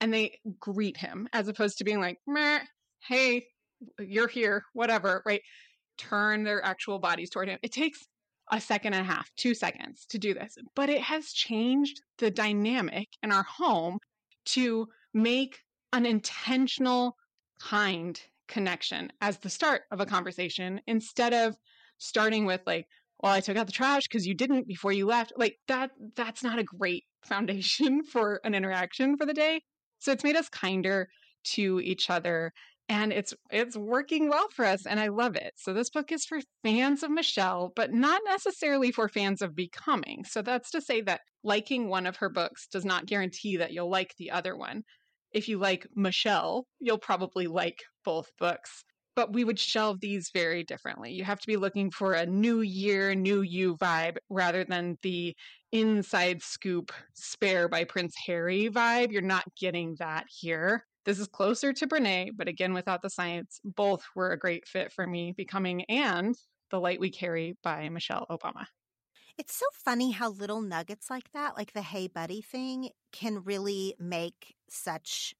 [0.00, 2.18] and they greet him as opposed to being like,
[3.06, 3.46] hey,
[3.98, 5.40] you're here, whatever, right?
[5.98, 7.58] Turn their actual bodies toward him.
[7.62, 8.00] It takes
[8.50, 12.30] a second and a half, two seconds to do this, but it has changed the
[12.30, 13.98] dynamic in our home
[14.46, 15.58] to make
[15.92, 17.16] an intentional,
[17.60, 21.56] kind connection as the start of a conversation instead of
[22.04, 22.86] starting with like,
[23.20, 25.32] well, I took out the trash because you didn't before you left.
[25.36, 29.60] Like that, that's not a great foundation for an interaction for the day.
[29.98, 31.08] So it's made us kinder
[31.54, 32.52] to each other
[32.88, 35.52] and it's it's working well for us and I love it.
[35.56, 40.24] So this book is for fans of Michelle, but not necessarily for fans of becoming.
[40.28, 43.90] So that's to say that liking one of her books does not guarantee that you'll
[43.90, 44.82] like the other one
[45.34, 48.84] if you like Michelle, you'll probably like both books.
[49.16, 51.12] But we would shelve these very differently.
[51.12, 55.36] You have to be looking for a new year, new you vibe rather than the
[55.70, 59.12] inside scoop spare by Prince Harry vibe.
[59.12, 60.84] You're not getting that here.
[61.04, 64.90] This is closer to Brene, but again, without the science, both were a great fit
[64.90, 66.34] for me, becoming and
[66.70, 68.66] The Light We Carry by Michelle Obama.
[69.36, 73.94] It's so funny how little nuggets like that, like the hey buddy thing, can really
[73.98, 75.34] make such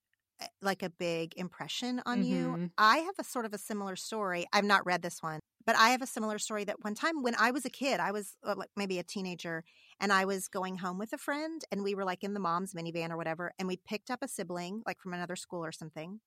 [0.63, 2.33] like a big impression on mm-hmm.
[2.33, 2.71] you.
[2.79, 4.47] I have a sort of a similar story.
[4.53, 7.35] I've not read this one, but I have a similar story that one time when
[7.39, 9.65] I was a kid, I was uh, like maybe a teenager,
[10.01, 12.75] and I was going home with a friend, and we were like in the mom's
[12.75, 16.21] minivan or whatever, and we picked up a sibling like from another school or something.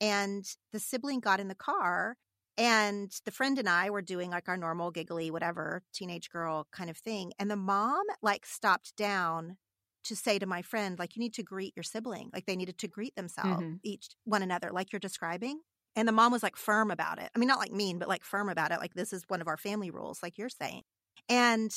[0.00, 2.16] And the sibling got in the car
[2.58, 6.90] and the friend and I were doing like our normal giggly, whatever, teenage girl kind
[6.90, 7.32] of thing.
[7.38, 9.56] And the mom like stopped down
[10.04, 12.30] to say to my friend, like, you need to greet your sibling.
[12.32, 13.76] Like they needed to greet themselves, mm-hmm.
[13.82, 15.60] each one another, like you're describing.
[15.94, 17.30] And the mom was like firm about it.
[17.34, 18.80] I mean, not like mean, but like firm about it.
[18.80, 20.82] Like, this is one of our family rules, like you're saying.
[21.28, 21.70] And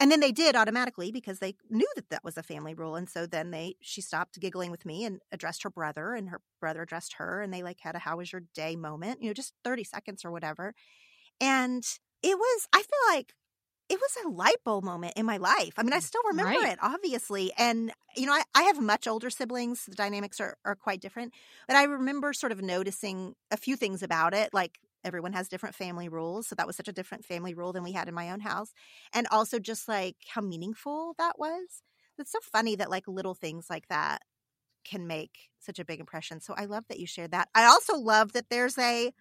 [0.00, 3.08] and then they did automatically because they knew that that was a family rule and
[3.08, 6.82] so then they she stopped giggling with me and addressed her brother and her brother
[6.82, 9.54] addressed her and they like had a how was your day moment you know just
[9.64, 10.74] 30 seconds or whatever
[11.40, 11.84] and
[12.22, 13.34] it was i feel like
[13.88, 15.72] it was a light bulb moment in my life.
[15.78, 16.72] I mean, I mm, still remember Right.
[16.72, 17.52] it, obviously.
[17.56, 19.86] And, you know, I, I have much older siblings.
[19.86, 21.32] The dynamics are, are quite different.
[21.66, 25.74] But I remember sort of noticing a few things about it, like everyone has different
[25.74, 26.48] family rules.
[26.48, 28.74] So that was such a different family rule than we had in my own house.
[29.14, 31.82] And also just like how meaningful that was.
[32.18, 34.22] It's so funny that like little things like that
[34.84, 36.40] can make such a big impression.
[36.40, 37.48] So I love that you shared that.
[37.54, 39.12] I also love that there's a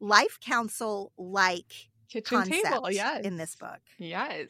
[0.00, 1.90] life council like
[2.22, 3.24] Kitchen concept table, yes.
[3.24, 3.80] in this book.
[3.98, 4.48] Yes.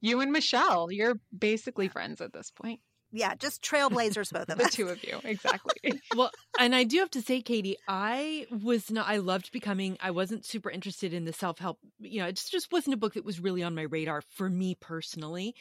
[0.00, 2.80] You and Michelle, you're basically friends at this point.
[3.10, 4.74] Yeah, just trailblazers, both of The us.
[4.74, 6.00] two of you, exactly.
[6.16, 9.08] well, and I do have to say, Kaytee, I was not.
[9.08, 9.96] I loved becoming.
[10.00, 11.78] I wasn't super interested in the self help.
[11.98, 14.50] You know, it just just wasn't a book that was really on my radar for
[14.50, 15.54] me personally.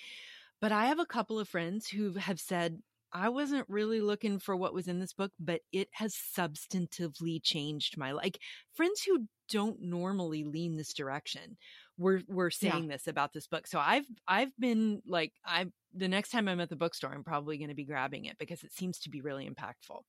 [0.60, 2.82] But I have a couple of friends who have said
[3.18, 7.98] I wasn't really looking for what was in this book, but it has substantively changed
[7.98, 8.24] my life.
[8.26, 8.40] Like
[8.74, 11.58] friends who don't normally lean this direction
[11.98, 12.72] were were Yeah.
[12.72, 13.66] saying this about this book.
[13.68, 17.58] So I've I've been like I the next time I'm at the bookstore, I'm probably
[17.58, 20.02] going to be grabbing it because it seems to be really impactful.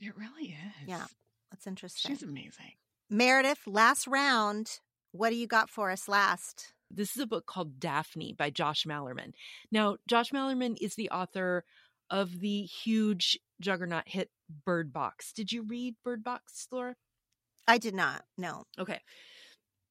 [0.00, 0.88] it really is.
[0.88, 1.06] Yeah.
[1.50, 2.10] That's interesting.
[2.10, 2.72] She's amazing.
[3.10, 4.78] Meredith, last round.
[5.12, 6.72] What do you got for us last?
[6.90, 9.32] This is a book called Daphne by Josh Malerman.
[9.70, 11.64] Now, Josh Malerman is the author
[12.12, 14.30] of the huge juggernaut hit
[14.64, 15.32] Bird Box.
[15.32, 16.94] Did you read Bird Box, Laura?
[17.66, 18.22] I did not.
[18.36, 18.64] No.
[18.78, 19.00] Okay.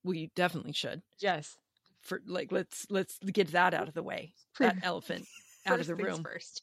[0.03, 1.01] Well, you definitely should.
[1.19, 1.57] Yes.
[2.01, 4.33] For like let's let's get that out of the way.
[4.59, 5.25] That elephant
[5.65, 6.23] out of the room.
[6.23, 6.61] First.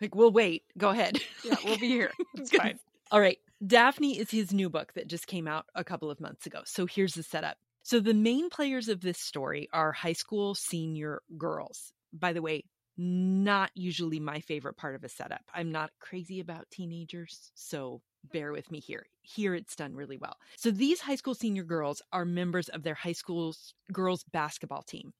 [0.00, 0.62] Like we'll wait.
[0.78, 1.18] Go ahead.
[1.44, 2.10] Yeah, we'll be here.
[2.34, 2.78] It's fine.
[3.10, 3.38] All right.
[3.64, 6.60] Daphne is his new book that just came out a couple of months ago.
[6.66, 7.56] So here's the setup.
[7.82, 11.92] So the main players of this story are high school senior girls.
[12.12, 12.64] By the way,
[12.96, 15.42] not usually my favorite part of a setup.
[15.54, 18.00] I'm not crazy about teenagers, so
[18.32, 19.06] bear with me here.
[19.22, 20.36] Here it's done really well.
[20.56, 25.12] So these high school senior girls are members of their high school's girls basketball team.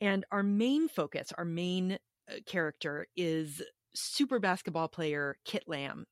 [0.00, 1.98] And our main focus, our main
[2.30, 3.62] uh, character is
[3.94, 6.06] super basketball player Kit Lamb.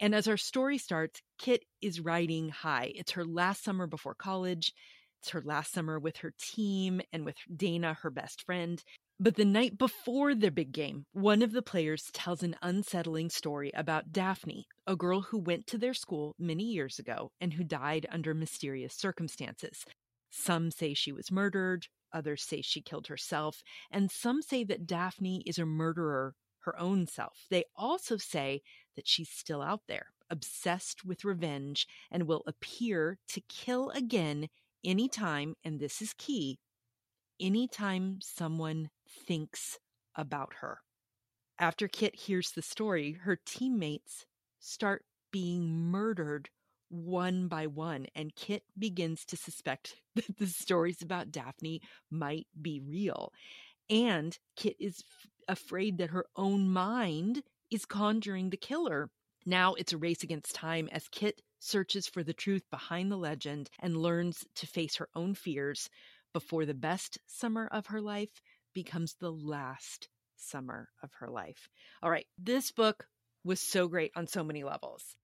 [0.00, 2.92] And as our story starts, Kit is riding high.
[2.94, 4.72] It's her last summer before college.
[5.20, 8.82] It's her last summer with her team and with Dana, her best friend.
[9.20, 13.72] But the night before the big game, one of the players tells an unsettling story
[13.74, 18.06] about Daphne, a girl who went to their school many years ago and who died
[18.10, 19.84] under mysterious circumstances.
[20.30, 25.42] Some say she was murdered, others say she killed herself, and some say that Daphne
[25.44, 27.46] is a murderer her own self.
[27.50, 28.60] They also say
[28.94, 34.48] that she's still out there, obsessed with revenge, and will appear to kill again
[34.84, 36.58] anytime, and this is key,
[37.40, 38.90] anytime someone
[39.26, 39.78] thinks
[40.14, 40.80] about her.
[41.58, 44.26] After Kit hears the story, her teammates
[44.60, 46.50] start being murdered
[46.88, 51.80] one by one, and Kit begins to suspect that the stories about Daphne
[52.10, 53.32] might be real.
[53.90, 59.10] And Kit is f- afraid that her own mind is conjuring the killer.
[59.44, 63.70] Now it's a race against time as Kit searches for the truth behind the legend
[63.80, 65.88] and learns to face her own fears
[66.32, 68.40] before the best summer of her life
[68.84, 71.68] becomes the last summer of her life.
[72.00, 73.08] All right, this book
[73.42, 75.16] was so great on so many levels.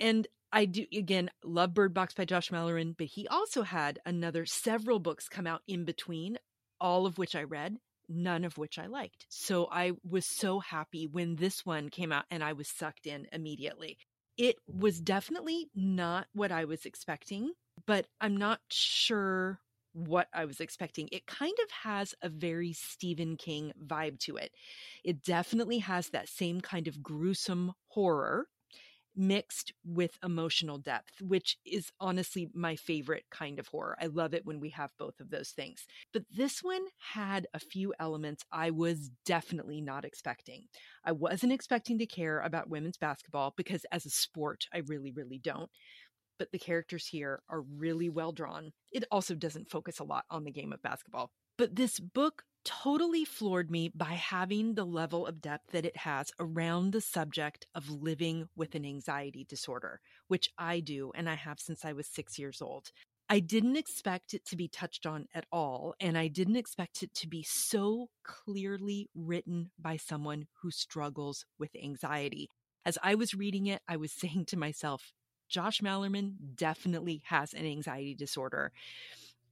[0.00, 4.46] And I do again love Bird Box by Josh Malerman, but he also had another
[4.46, 6.38] several books come out in between,
[6.80, 7.78] all of which I read,
[8.08, 9.26] none of which I liked.
[9.28, 13.26] So I was so happy when this one came out and I was sucked in
[13.32, 13.98] immediately.
[14.38, 17.50] It was definitely not what I was expecting,
[17.86, 19.58] but I'm not sure
[19.92, 21.08] what I was expecting.
[21.12, 24.52] It kind of has a very Stephen King vibe to it.
[25.04, 28.46] It definitely has that same kind of gruesome horror
[29.16, 33.96] mixed with emotional depth, which is honestly my favorite kind of horror.
[34.00, 35.86] I love it when we have both of those things.
[36.12, 40.64] But this one had a few elements I was definitely not expecting.
[41.04, 45.38] I wasn't expecting to care about women's basketball because, as a sport, I really, really
[45.38, 45.70] don't.
[46.40, 48.72] But the characters here are really well drawn.
[48.90, 51.30] It also doesn't focus a lot on the game of basketball.
[51.58, 56.32] But this book totally floored me by having the level of depth that it has
[56.40, 61.60] around the subject of living with an anxiety disorder, which I do and I have
[61.60, 62.90] since I was six years old.
[63.28, 67.12] I didn't expect it to be touched on at all, and I didn't expect it
[67.16, 72.48] to be so clearly written by someone who struggles with anxiety.
[72.86, 75.12] As I was reading it, I was saying to myself,
[75.50, 78.72] Josh Malerman definitely has an anxiety disorder.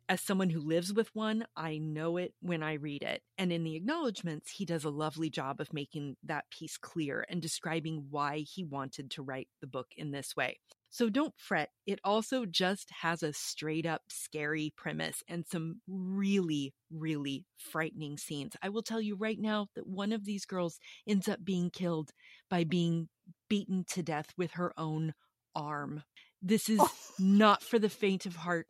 [0.08, 3.22] as someone who lives with one, I know it when I read it.
[3.36, 7.42] And in the acknowledgments, he does a lovely job of making that piece clear and
[7.42, 10.58] describing why he wanted to write the book in this way.
[10.90, 11.68] So don't fret.
[11.86, 18.54] It also just has a straight up scary premise and some really, really frightening scenes.
[18.62, 22.12] I will tell you right now that one of these girls ends up being killed
[22.48, 23.10] by being
[23.50, 25.12] beaten to death with her own
[25.58, 26.02] arm.
[26.40, 26.90] This is oh.
[27.18, 28.66] not for the faint of heart.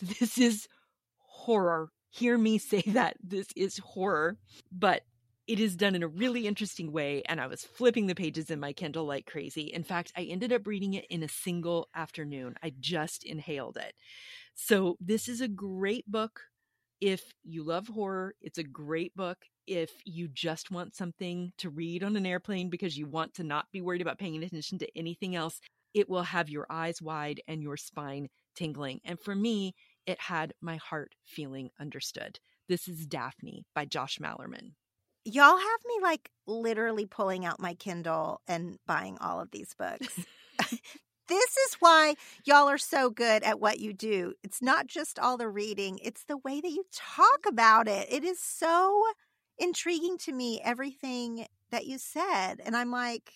[0.00, 0.66] This is
[1.18, 1.90] horror.
[2.10, 3.16] Hear me say that.
[3.22, 4.36] This is horror.
[4.72, 5.02] But
[5.46, 8.60] it is done in a really interesting way, and I was flipping the pages in
[8.60, 9.72] my Kindle like crazy.
[9.72, 12.54] In fact, I ended up reading it in a single afternoon.
[12.62, 13.94] I just inhaled it.
[14.54, 16.40] So, this is a great book
[17.00, 18.34] if you love horror.
[18.40, 22.96] It's a great book if you just want something to read on an airplane because
[22.96, 25.60] you want to not be worried about paying attention to anything else.
[25.94, 29.00] It will have your eyes wide and your spine tingling.
[29.04, 29.74] And for me,
[30.06, 32.38] it had my heart feeling understood.
[32.68, 34.72] This is Daphne by Josh Malerman.
[35.24, 40.20] Y'all have me like literally pulling out my Kindle and buying all of these books.
[41.28, 42.14] this is why
[42.44, 44.34] y'all are so good at what you do.
[44.42, 48.06] It's not just all the reading, it's the way that you talk about it.
[48.10, 49.04] It is so
[49.58, 53.32] intriguing to me everything that you said and I'm like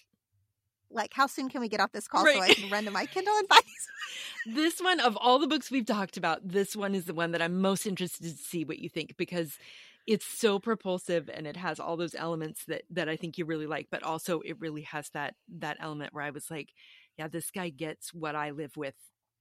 [0.90, 2.36] like how soon can we get off this call right.
[2.36, 4.54] so I can run to my Kindle and buy these?
[4.54, 7.42] this one of all the books we've talked about, this one is the one that
[7.42, 9.58] I'm most interested to see what you think because
[10.06, 13.66] it's so propulsive and it has all those elements that that I think you really
[13.66, 16.70] like, but also it really has that that element where I was like,
[17.18, 18.94] yeah, this guy gets what I live with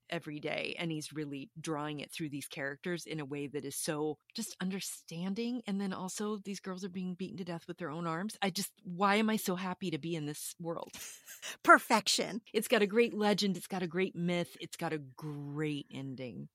[0.10, 3.76] every day and he's really drawing it through these characters in a way that is
[3.76, 7.92] so just understanding and then also these girls are being beaten to death with their
[7.92, 8.38] own arms.
[8.42, 10.92] I just why am i so happy to be in this world?
[11.64, 12.42] Perfection.
[12.54, 16.50] It's got a great legend it's got a great myth it's got a great ending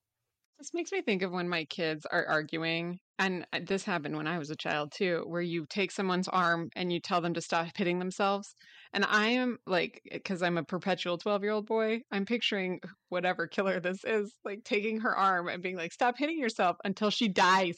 [0.63, 4.27] this makes me think of when my kids are arguing and uh, this happened when
[4.27, 7.41] I was a child too, where you take someone's arm and you tell them to
[7.41, 8.55] stop hitting themselves.
[8.93, 12.79] And I am like, because I'm a perpetual 12 year old boy, I'm picturing
[13.09, 17.09] whatever killer this is, like taking her arm and being like, stop hitting yourself until
[17.09, 17.75] she dies.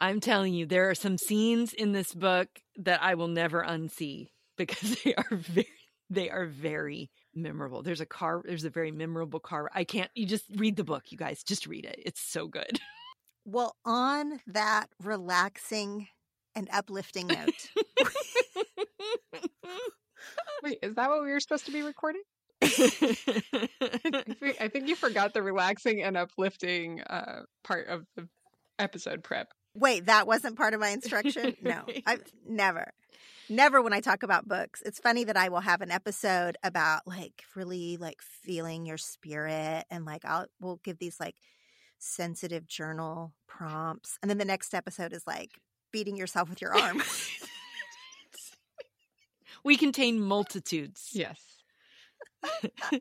[0.00, 4.28] I'm telling you, there are some scenes in this book that I will never unsee
[4.56, 5.68] because they are very,
[6.08, 7.82] they are very memorable.
[7.82, 9.70] There's a car, there's a very memorable car.
[9.74, 12.00] I can't, you just read the book, you guys, just read it.
[12.04, 12.80] It's so good.
[13.48, 16.08] Well, on that relaxing
[16.56, 17.70] and uplifting note.
[20.64, 22.22] Wait, is that what we were supposed to be recording?
[22.60, 22.68] I,
[24.72, 28.26] think, you forgot the relaxing and uplifting uh, part of the
[28.80, 29.52] episode prep.
[29.74, 31.54] Wait, that wasn't part of my instruction?
[31.62, 32.92] No, I've never.
[33.48, 34.82] Never when I talk about books.
[34.84, 39.84] It's funny that I will have an episode about like really like feeling your spirit
[39.90, 41.36] and like I'll we'll give these like
[41.98, 44.18] sensitive journal prompts.
[44.20, 45.50] And then the next episode is like
[45.92, 47.02] beating yourself with your arm.
[49.64, 51.10] we contain multitudes.
[51.12, 51.40] Yes.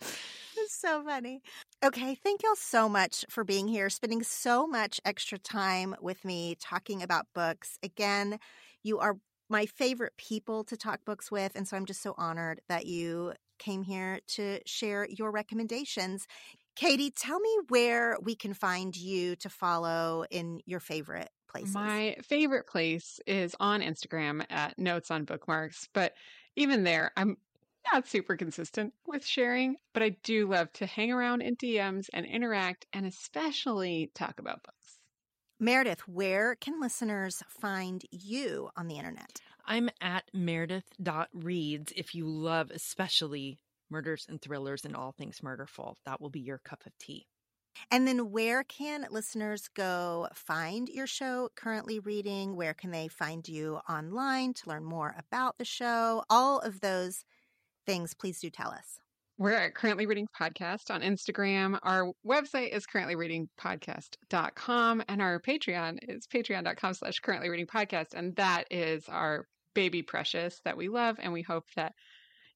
[0.00, 0.20] it's
[0.68, 1.42] so funny.
[1.84, 6.56] Okay, thank y'all so much for being here, spending so much extra time with me
[6.60, 7.78] talking about books.
[7.82, 8.38] Again,
[8.82, 9.16] you are
[9.48, 11.52] my favorite people to talk books with.
[11.54, 16.26] And so I'm just so honored that you came here to share your recommendations.
[16.76, 21.74] Kaytee, tell me where we can find you to follow in your favorite places.
[21.74, 26.12] My favorite place is on Instagram at Notes on Bookmarks, but
[26.56, 27.38] even there, I'm
[27.92, 32.26] not super consistent with sharing, but I do love to hang around in DMs and
[32.26, 34.95] interact and especially talk about books.
[35.58, 39.40] Meredith, where can listeners find you on the internet?
[39.64, 43.58] I'm at meredith.reads if you love especially
[43.88, 45.96] murders and thrillers and all things murderful.
[46.04, 47.26] That will be your cup of tea.
[47.90, 52.54] And then, where can listeners go find your show currently reading?
[52.54, 56.22] Where can they find you online to learn more about the show?
[56.28, 57.24] All of those
[57.86, 59.00] things, please do tell us.
[59.38, 61.78] We're at Currently Reading Podcast on Instagram.
[61.82, 68.14] Our website is currentlyreadingpodcast.com and our Patreon is patreon.com slash currently reading podcast.
[68.14, 71.18] And that is our baby precious that we love.
[71.20, 71.92] And we hope that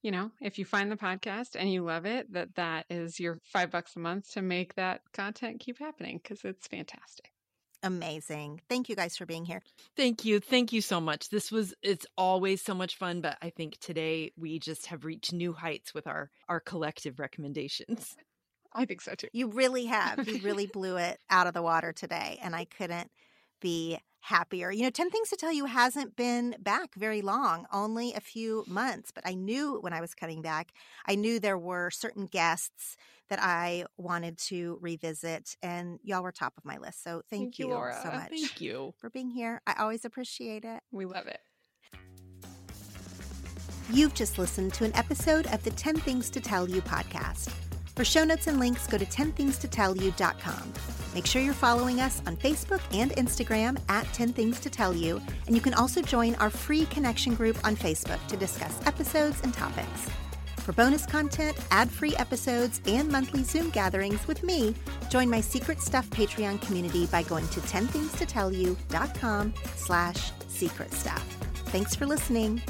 [0.02, 3.39] you know, if you find the podcast and you love it, that that is your
[3.44, 7.31] five bucks a month to make that content keep happening because it's fantastic.
[7.82, 8.61] Amazing.
[8.69, 9.62] Thank you guys for being here.
[9.97, 10.39] Thank you.
[10.39, 11.31] Thank you so much.
[11.31, 15.32] This was it's always so much fun, but I think today we just have reached
[15.32, 18.16] new heights with our our collective recommendations.
[18.73, 19.28] I think so too.
[19.32, 20.28] You really have.
[20.28, 23.11] You really blew it out of the water today and I couldn't
[23.61, 24.70] be happier.
[24.70, 28.65] You know, 10 Things to Tell You hasn't been back very long, only a few
[28.66, 29.11] months.
[29.15, 30.73] But I knew when I was coming back,
[31.07, 32.97] I knew there were certain guests
[33.31, 37.03] that I wanted to revisit, and y'all were top of my list.
[37.03, 37.99] So thank, Thank you, Laura.
[38.03, 38.93] so much Thank you.
[38.99, 39.62] for being here.
[39.66, 40.81] I always appreciate it.
[40.91, 41.41] We love it.
[43.93, 47.51] You've just listened to an episode of the 10 Things to Tell You podcast.
[47.94, 50.72] For show notes and links, go to 10thingstotellyou.com.
[51.14, 55.20] Make sure you're following us on Facebook and Instagram at 10 Things to Tell You,
[55.46, 59.52] and you can also join our free connection group on Facebook to discuss episodes and
[59.52, 60.08] topics.
[60.58, 64.74] For bonus content, ad-free episodes, and monthly Zoom gatherings with me,
[65.08, 71.24] join my Secret Stuff Patreon community by going to 10thingstotellyou.com slash secret stuff.
[71.66, 72.62] Thanks for listening.